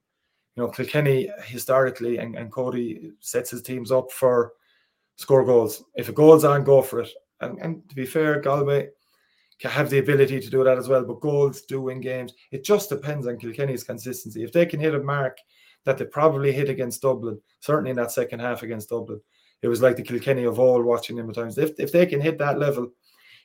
[0.55, 4.53] you know, Kilkenny historically and, and Cody sets his teams up for
[5.17, 5.83] score goals.
[5.95, 7.09] If a goal's on, go for it.
[7.41, 8.89] And, and to be fair, Galway
[9.59, 11.03] can have the ability to do that as well.
[11.03, 12.33] But goals do win games.
[12.51, 14.43] It just depends on Kilkenny's consistency.
[14.43, 15.37] If they can hit a mark
[15.85, 19.21] that they probably hit against Dublin, certainly in that second half against Dublin,
[19.61, 21.57] it was like the Kilkenny of all watching them at times.
[21.57, 22.91] If, if they can hit that level,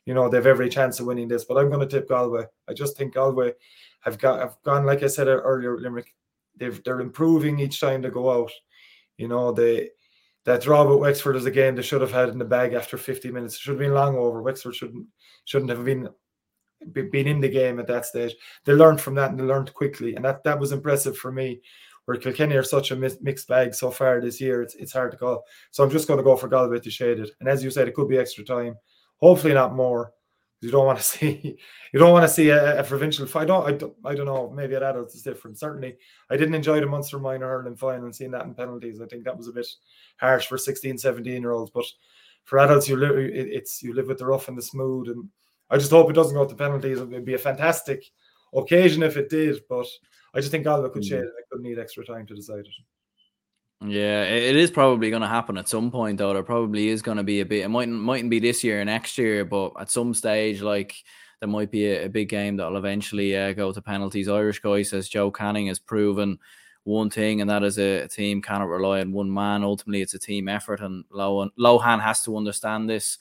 [0.07, 1.45] you know they've every chance of winning this.
[1.45, 2.45] But I'm going to tip Galway.
[2.69, 3.53] I just think Galway
[4.01, 5.79] have got have gone like I said earlier.
[5.79, 6.15] Limerick,
[6.57, 8.53] they've they're improving each time they go out.
[9.19, 9.91] You know they
[10.45, 12.97] that draw with Wexford is a game they should have had in the bag after
[12.97, 13.57] 50 minutes.
[13.57, 14.41] It should have been long over.
[14.41, 15.07] Wexford shouldn't
[15.45, 16.09] shouldn't have been
[16.93, 18.35] been in the game at that stage.
[18.65, 21.61] They learned from that and they learned quickly, and that that was impressive for me.
[22.07, 25.17] Where Kilkenny are such a mixed bag so far this year, it's, it's hard to
[25.17, 25.45] call.
[25.71, 27.31] So I'm just going to go for Galway to shade it.
[27.41, 28.77] And as you said, it could be extra time
[29.19, 30.13] hopefully not more.
[30.61, 31.59] You don't want to see
[31.93, 33.43] you don't want to see a, a provincial fight.
[33.43, 34.51] I don't, I don't I don't know.
[34.51, 35.59] Maybe at adults it's different.
[35.59, 35.97] Certainly,
[36.31, 39.01] I didn't enjoy the Munster minor hurling final and seeing that in penalties.
[39.01, 39.67] I think that was a bit
[40.19, 41.71] harsh for 16, 17 year olds.
[41.71, 41.85] But
[42.45, 45.29] for adults, you live it's you live with the rough and the smooth, and
[45.71, 47.01] I just hope it doesn't go to penalties.
[47.01, 48.05] It would be a fantastic
[48.55, 49.87] occasion if it did, but
[50.37, 51.31] I just think Galway could shade it.
[51.39, 52.69] I could need extra time to decide it.
[53.85, 56.33] Yeah, it is probably going to happen at some point, though.
[56.33, 57.65] There probably is going to be a bit.
[57.65, 60.95] It mightn't mightn't be this year or next year, but at some stage, like
[61.41, 64.29] there might be a, a big game that'll eventually uh, go to penalties.
[64.29, 66.39] Irish guy says Joe Canning has proven
[66.85, 69.63] one thing, and that is a, a, team cannot rely on one man.
[69.63, 73.19] Ultimately, it's a team effort, and Lohan, Lohan has to understand this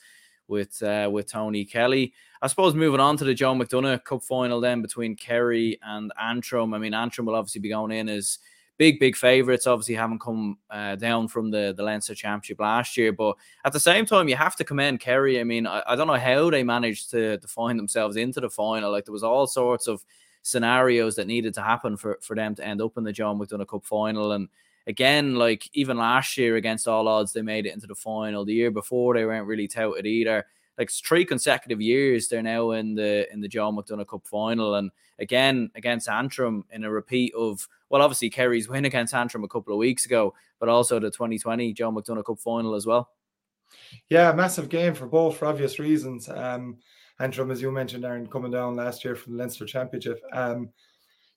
[0.48, 2.14] with uh, with Tony Kelly.
[2.42, 6.74] I suppose moving on to the Joe McDonagh Cup final then between Kerry and Antrim.
[6.74, 8.38] I mean, Antrim will obviously be going in as
[8.78, 9.66] big, big favourites.
[9.66, 13.12] Obviously, haven't come uh, down from the, the Leinster Championship last year.
[13.12, 15.40] But at the same time, you have to commend Kerry.
[15.40, 18.50] I mean, I, I don't know how they managed to, to find themselves into the
[18.50, 18.92] final.
[18.92, 20.04] Like, there was all sorts of
[20.42, 23.68] scenarios that needed to happen for, for them to end up in the Joe McDonagh
[23.68, 24.32] Cup final.
[24.32, 24.48] And
[24.86, 28.44] again, like, even last year, against all odds, they made it into the final.
[28.44, 30.44] The year before, they weren't really touted either
[30.78, 34.90] like three consecutive years they're now in the in the Joe McDonagh Cup final and
[35.18, 39.72] again against Antrim in a repeat of well obviously Kerry's win against Antrim a couple
[39.72, 43.10] of weeks ago but also the 2020 Joe McDonagh Cup final as well.
[44.08, 46.28] Yeah, massive game for both for obvious reasons.
[46.28, 46.78] Um,
[47.18, 50.20] Antrim, as you mentioned, Aaron, coming down last year from the Leinster Championship.
[50.32, 50.70] Um,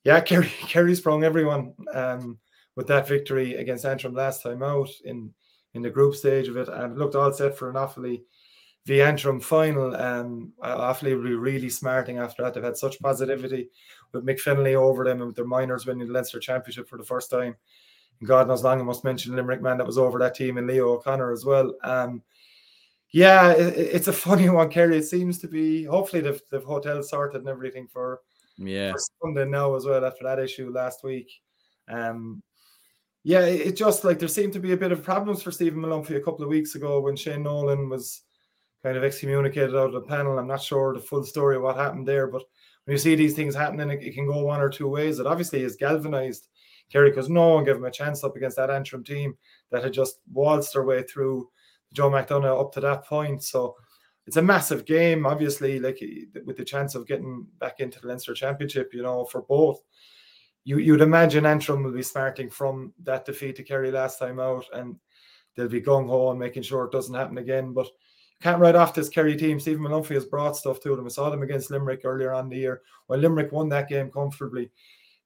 [0.03, 2.37] yeah, Kerry Kerry sprung everyone um,
[2.75, 5.33] with that victory against Antrim last time out in
[5.73, 8.23] in the group stage of it, and looked all set for an awfully
[8.85, 12.53] the Antrim final, um, Offaly will be really smarting after that.
[12.53, 13.69] They've had such positivity
[14.13, 17.03] with Michael Fennelly over them and with their minors winning the Leinster Championship for the
[17.03, 17.55] first time.
[18.19, 20.67] And God knows long, I must mention Limerick man that was over that team and
[20.67, 21.73] Leo O'Connor as well.
[21.83, 22.23] Um,
[23.11, 24.97] yeah, it, it's a funny one, Kerry.
[24.97, 25.83] It seems to be.
[25.83, 28.21] Hopefully, they've, they've hotels sorted and everything for
[28.57, 31.31] yeah for Sunday now as well after that issue last week.
[31.87, 32.43] Um,
[33.23, 35.81] yeah, it, it just like there seemed to be a bit of problems for Stephen
[35.81, 38.21] Molumphy a couple of weeks ago when Shane Nolan was
[38.83, 40.37] kind of excommunicated out of the panel.
[40.37, 42.43] I'm not sure the full story of what happened there, but
[42.85, 45.19] when you see these things happening, it, it can go one or two ways.
[45.19, 46.47] It obviously has galvanized
[46.91, 49.37] Kerry because no one gave him a chance up against that Antrim team
[49.71, 51.49] that had just waltzed their way through
[51.93, 53.43] Joe McDonagh up to that point.
[53.43, 53.75] So
[54.25, 58.07] it's a massive game, obviously, like eh, with the chance of getting back into the
[58.07, 59.81] Leinster Championship, you know, for both.
[60.65, 64.65] You, you'd imagine Antrim will be starting from that defeat to Kerry last time out,
[64.73, 64.97] and
[65.55, 67.73] they'll be gung ho and making sure it doesn't happen again.
[67.73, 67.87] But
[68.41, 69.59] can't write off this Kerry team.
[69.59, 71.05] Stephen Molumphy has brought stuff to them.
[71.05, 72.81] I saw them against Limerick earlier on the year.
[73.07, 74.71] When Limerick won that game comfortably,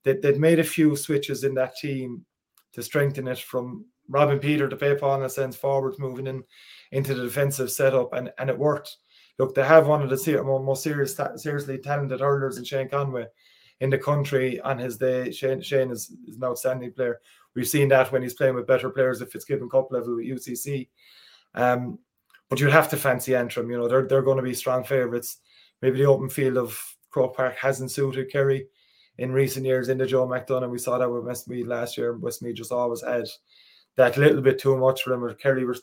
[0.04, 2.26] they, they'd made a few switches in that team
[2.74, 6.44] to strengthen it from Robin Peter to Pay Paul in a sense forwards moving in
[6.92, 8.98] into the defensive setup and, and it worked.
[9.40, 13.26] Look, they have one of the most serious, seriously talented hurlers in Shane Conway
[13.80, 15.32] in the country on his day.
[15.32, 17.20] Shane, Shane is, is an outstanding player.
[17.56, 20.90] We've seen that when he's playing with better players Fitzgibbon Cup level with UCC.
[21.56, 22.00] Um,
[22.54, 23.68] but you'd have to fancy Antrim.
[23.72, 25.38] You know, they're they're going to be strong favourites.
[25.82, 26.80] Maybe the open field of
[27.10, 28.68] Croke Park hasn't suited Kerry
[29.18, 30.70] in recent years in the Joe McDonagh.
[30.70, 32.14] We saw that with Westmeath last year.
[32.14, 33.26] Westmeath just always had
[33.96, 35.36] that little bit too much for them.
[35.42, 35.78] Kerry were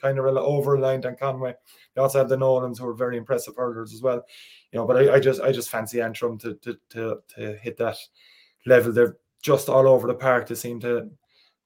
[0.00, 1.54] kind of over reliant on Conway.
[1.94, 4.24] They also had the Nolans who were very impressive hurlers as well.
[4.72, 7.76] You know, but I, I just I just fancy Antrim to, to to to hit
[7.76, 7.98] that
[8.64, 8.90] level.
[8.90, 10.48] They're just all over the park.
[10.48, 11.10] They seem to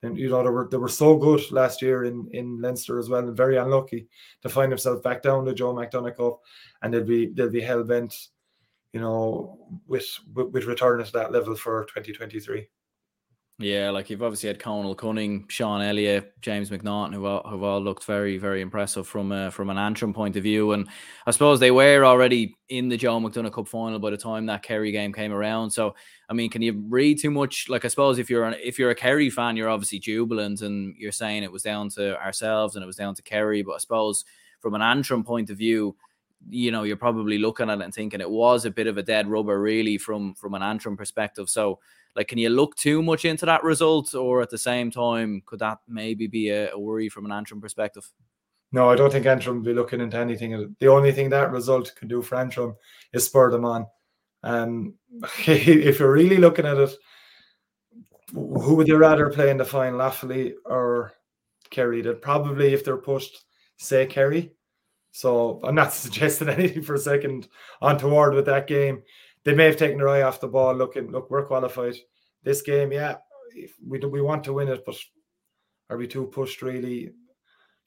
[0.02, 3.08] and you know they were they were so good last year in in Leinster as
[3.08, 4.08] well, and very unlucky
[4.42, 6.40] to find themselves back down the Joe McDonagh Cup,
[6.82, 8.14] and they'll be they'll be hell bent,
[8.92, 12.68] you know, with with, with returning to that level for 2023.
[13.62, 18.04] Yeah, like you've obviously had Conal Cunning, Sean Elliott, James McNaughton, who all, all looked
[18.04, 20.72] very, very impressive from a, from an Antrim point of view.
[20.72, 20.88] And
[21.26, 24.62] I suppose they were already in the Joe McDonagh Cup final by the time that
[24.62, 25.72] Kerry game came around.
[25.72, 25.94] So,
[26.30, 27.68] I mean, can you read too much?
[27.68, 30.94] Like, I suppose if you're an, if you're a Kerry fan, you're obviously jubilant and
[30.96, 33.60] you're saying it was down to ourselves and it was down to Kerry.
[33.60, 34.24] But I suppose
[34.60, 35.94] from an Antrim point of view,
[36.48, 39.02] you know, you're probably looking at it and thinking it was a bit of a
[39.02, 41.50] dead rubber, really, from from an Antrim perspective.
[41.50, 41.78] So
[42.16, 45.60] like, can you look too much into that result, or at the same time, could
[45.60, 48.10] that maybe be a, a worry from an Antrim perspective?
[48.72, 50.76] No, I don't think Antrim will be looking into anything.
[50.78, 52.76] The only thing that result can do for Antrim
[53.12, 53.86] is spur them on.
[54.42, 54.94] Um,
[55.46, 56.94] if you're really looking at it,
[58.32, 61.12] who would you rather play in the final, Offaly or
[61.70, 62.00] Kerry?
[62.02, 63.44] That probably, if they're pushed,
[63.76, 64.52] say Kerry.
[65.10, 67.48] So I'm not suggesting anything for a second
[67.80, 69.02] on toward with that game
[69.44, 70.74] they may have taken their eye off the ball.
[70.74, 71.96] Looking, look, we're qualified.
[72.42, 73.16] This game, yeah,
[73.86, 74.96] we do, we want to win it, but
[75.88, 76.62] are we too pushed?
[76.62, 77.10] Really,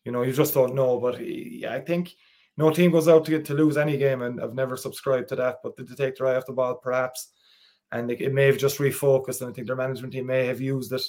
[0.03, 0.99] you know, you just don't know.
[0.99, 2.13] But yeah, I think
[2.57, 5.35] no team goes out to get to lose any game, and I've never subscribed to
[5.37, 5.57] that.
[5.63, 7.29] But to take their eye off the ball, perhaps,
[7.91, 10.61] and it, it may have just refocused, and I think their management team may have
[10.61, 11.03] used it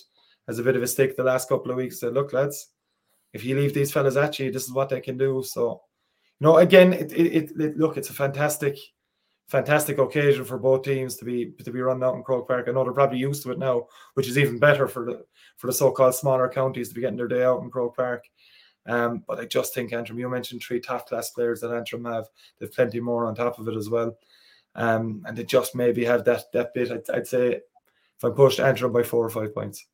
[0.48, 2.00] as a bit of a stick the last couple of weeks.
[2.00, 2.68] Said, look, lads,
[3.32, 5.42] if you leave these fellas at you, this is what they can do.
[5.42, 5.82] So,
[6.38, 8.78] you know, again, it, it, it look, it's a fantastic,
[9.48, 12.66] fantastic occasion for both teams to be to be run out in Croke Park.
[12.68, 15.24] I know they're probably used to it now, which is even better for the
[15.56, 18.24] for the so-called smaller counties to be getting their day out in Croke Park.
[18.86, 22.26] Um, but I just think Antrim, you mentioned three top class players that Antrim have.
[22.58, 24.16] They've plenty more on top of it as well.
[24.74, 26.90] Um, and they just maybe have that that bit.
[26.90, 27.60] I'd, I'd say
[28.16, 29.86] if I pushed Antrim by four or five points.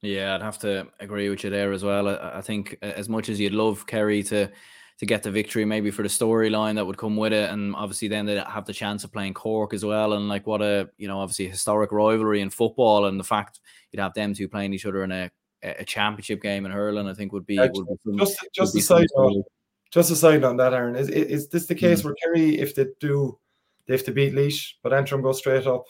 [0.00, 2.08] Yeah, I'd have to agree with you there as well.
[2.08, 4.50] I, I think as much as you'd love Kerry to
[4.98, 8.08] to get the victory, maybe for the storyline that would come with it, and obviously
[8.08, 11.08] then they have the chance of playing Cork as well, and like what a you
[11.08, 14.86] know obviously historic rivalry in football, and the fact you'd have them two playing each
[14.86, 15.30] other in a
[15.62, 18.76] a championship game in hurling, I think would be, yeah, would be some, just just
[18.76, 19.44] a side note.
[19.90, 20.96] Just a side on that, Aaron.
[20.96, 22.06] Is, is this the case mm.
[22.06, 23.38] where Kerry, if they do,
[23.86, 25.84] they have to beat Laois, but Antrim go straight up?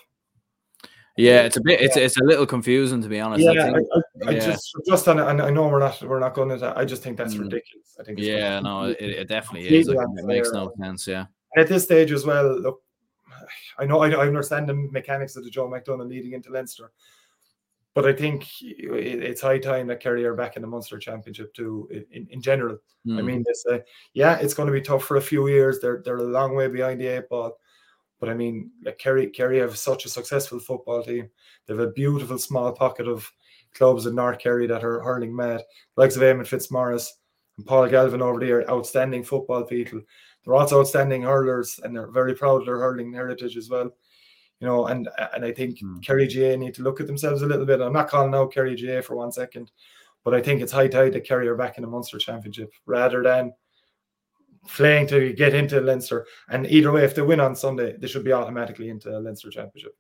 [1.19, 3.43] Yeah, it's a bit, it's, it's a little confusing to be honest.
[3.43, 4.47] Yeah, I, think, I, I, yeah.
[4.47, 6.79] just just on, and I know we're not we're not going to.
[6.79, 7.41] I just think that's mm.
[7.41, 7.97] ridiculous.
[7.99, 8.21] I think.
[8.21, 9.89] yeah, no, it, it definitely is.
[9.89, 11.09] Like, it makes no sense.
[11.09, 11.27] Yeah.
[11.57, 12.83] At this stage as well, look,
[13.79, 16.93] I know I, I understand the mechanics of the Joe McDonagh leading into Leinster,
[17.95, 21.89] but I think it's high time that Kerry are back in the Munster Championship too.
[22.13, 23.19] In, in general, mm.
[23.19, 23.79] I mean, this, uh,
[24.13, 25.81] yeah, it's going to be tough for a few years.
[25.81, 27.59] They're they're a long way behind the eight ball,
[28.21, 31.31] but I mean, like Kerry, Kerry have such a successful football team.
[31.67, 33.31] They have a beautiful small pocket of
[33.75, 35.63] clubs in North Kerry that are hurling mad,
[35.97, 37.15] likes of Eamon Fitzmaurice
[37.57, 40.01] and Paul Galvin over there, outstanding football people.
[40.45, 43.93] They're also outstanding hurlers, and they're very proud of their hurling heritage as well
[44.61, 46.03] you know, and and I think mm.
[46.05, 47.81] Kerry GA need to look at themselves a little bit.
[47.81, 49.71] I'm not calling out Kerry GA for one second,
[50.25, 53.23] but I think it's high time that Kerry are back in the Munster Championship rather
[53.23, 53.53] than
[54.67, 56.27] playing to get into Leinster.
[56.49, 59.97] And either way, if they win on Sunday, they should be automatically into Leinster Championship.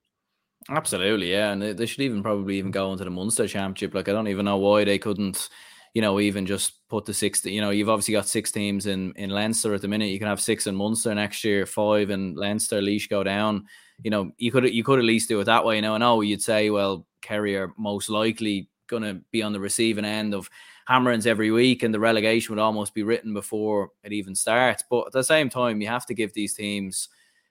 [0.68, 3.94] Absolutely, yeah, and they should even probably even go into the Munster Championship.
[3.94, 5.48] Like I don't even know why they couldn't
[5.94, 9.12] you know, even just put the six, you know, you've obviously got six teams in
[9.16, 10.10] in Leinster at the minute.
[10.10, 13.64] You can have six in Munster next year, five in Leinster, Laois go down
[14.02, 15.76] you know, you could you could at least do it that way.
[15.76, 19.52] You know, I know you'd say, well, Kerry are most likely going to be on
[19.52, 20.48] the receiving end of
[20.88, 24.82] hammerings every week, and the relegation would almost be written before it even starts.
[24.88, 27.10] But at the same time, you have to give these teams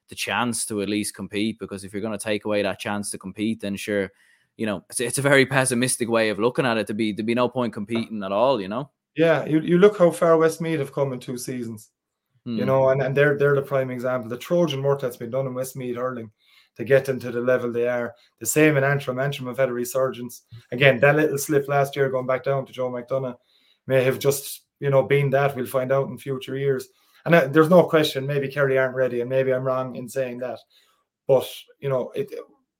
[0.09, 3.11] the chance to at least compete because if you're going to take away that chance
[3.11, 4.11] to compete, then sure,
[4.55, 6.88] you know, it's, it's a very pessimistic way of looking at it.
[6.88, 8.89] To be to be no point competing at all, you know.
[9.15, 11.91] Yeah, you, you look how far Westmeath have come in two seasons.
[12.43, 12.65] You hmm.
[12.65, 14.29] know, and, and they're they're the prime example.
[14.29, 16.31] The Trojan work that's been done in Westmeath hurling
[16.78, 18.13] to get them to the level they are.
[18.39, 19.19] The same in Antrim.
[19.19, 20.43] Antrim have had a resurgence.
[20.71, 23.38] Again, that little slip last year going back down to Joe McDonagh
[23.88, 25.55] may have just, you know, been that.
[25.55, 26.88] We'll find out in future years.
[27.25, 30.38] And uh, there's no question, maybe Kerry aren't ready, and maybe I'm wrong in saying
[30.39, 30.59] that.
[31.28, 31.49] But,
[31.80, 32.32] you know, it,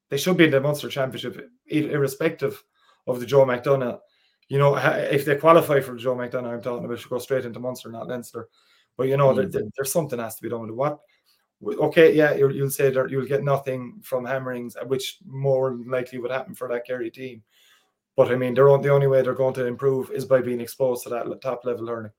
[0.10, 2.64] they should be in the Munster Championship, irrespective
[3.08, 4.00] of the Joe McDonagh.
[4.48, 7.60] You know, if they qualify for Joe McDonagh, I'm talking about should go straight into
[7.60, 8.48] Munster, not Leinster.
[8.96, 9.38] But you know, mm-hmm.
[9.38, 10.76] there, there, there's something has to be done with it.
[10.76, 11.00] What
[11.64, 16.32] okay, yeah, you'll say that you'll get nothing from hammerings, uh, which more likely would
[16.32, 17.44] happen for that Kerry team.
[18.16, 20.62] But I mean, they're on, the only way they're going to improve is by being
[20.62, 22.12] exposed to that top level learning.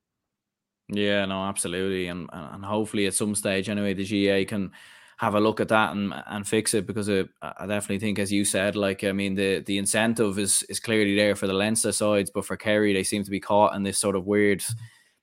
[0.88, 4.72] Yeah, no, absolutely, and and hopefully at some stage, anyway, the GAA can
[5.18, 8.18] have a look at that and and fix it because uh, it, I definitely think,
[8.18, 11.52] as you said, like I mean, the the incentive is is clearly there for the
[11.52, 14.64] Leinster sides, but for Kerry, they seem to be caught in this sort of weird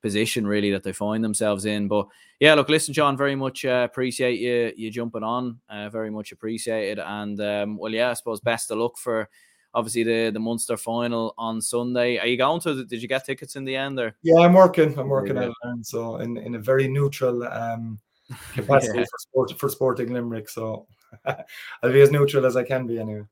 [0.05, 1.87] position really that they find themselves in.
[1.87, 2.07] But
[2.39, 5.59] yeah, look, listen, John, very much uh, appreciate you you jumping on.
[5.67, 6.99] Uh, very much appreciated.
[6.99, 9.27] And um, well, yeah, I suppose best of luck for
[9.73, 12.19] obviously the the Munster final on Sunday.
[12.19, 12.85] Are you going to?
[12.85, 13.99] Did you get tickets in the end?
[13.99, 14.97] Or yeah, I'm working.
[14.99, 15.49] I'm working yeah.
[15.49, 17.99] it, so in in a very neutral um,
[18.53, 19.05] capacity yeah.
[19.05, 20.49] for sport for Sporting Limerick.
[20.49, 20.85] So
[21.25, 23.23] I'll be as neutral as I can be anyway.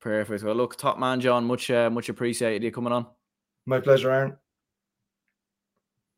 [0.00, 0.42] Perfect.
[0.42, 1.44] Well, look, top man, John.
[1.44, 3.04] Much uh, much appreciated you coming on.
[3.66, 4.38] My pleasure, Aaron.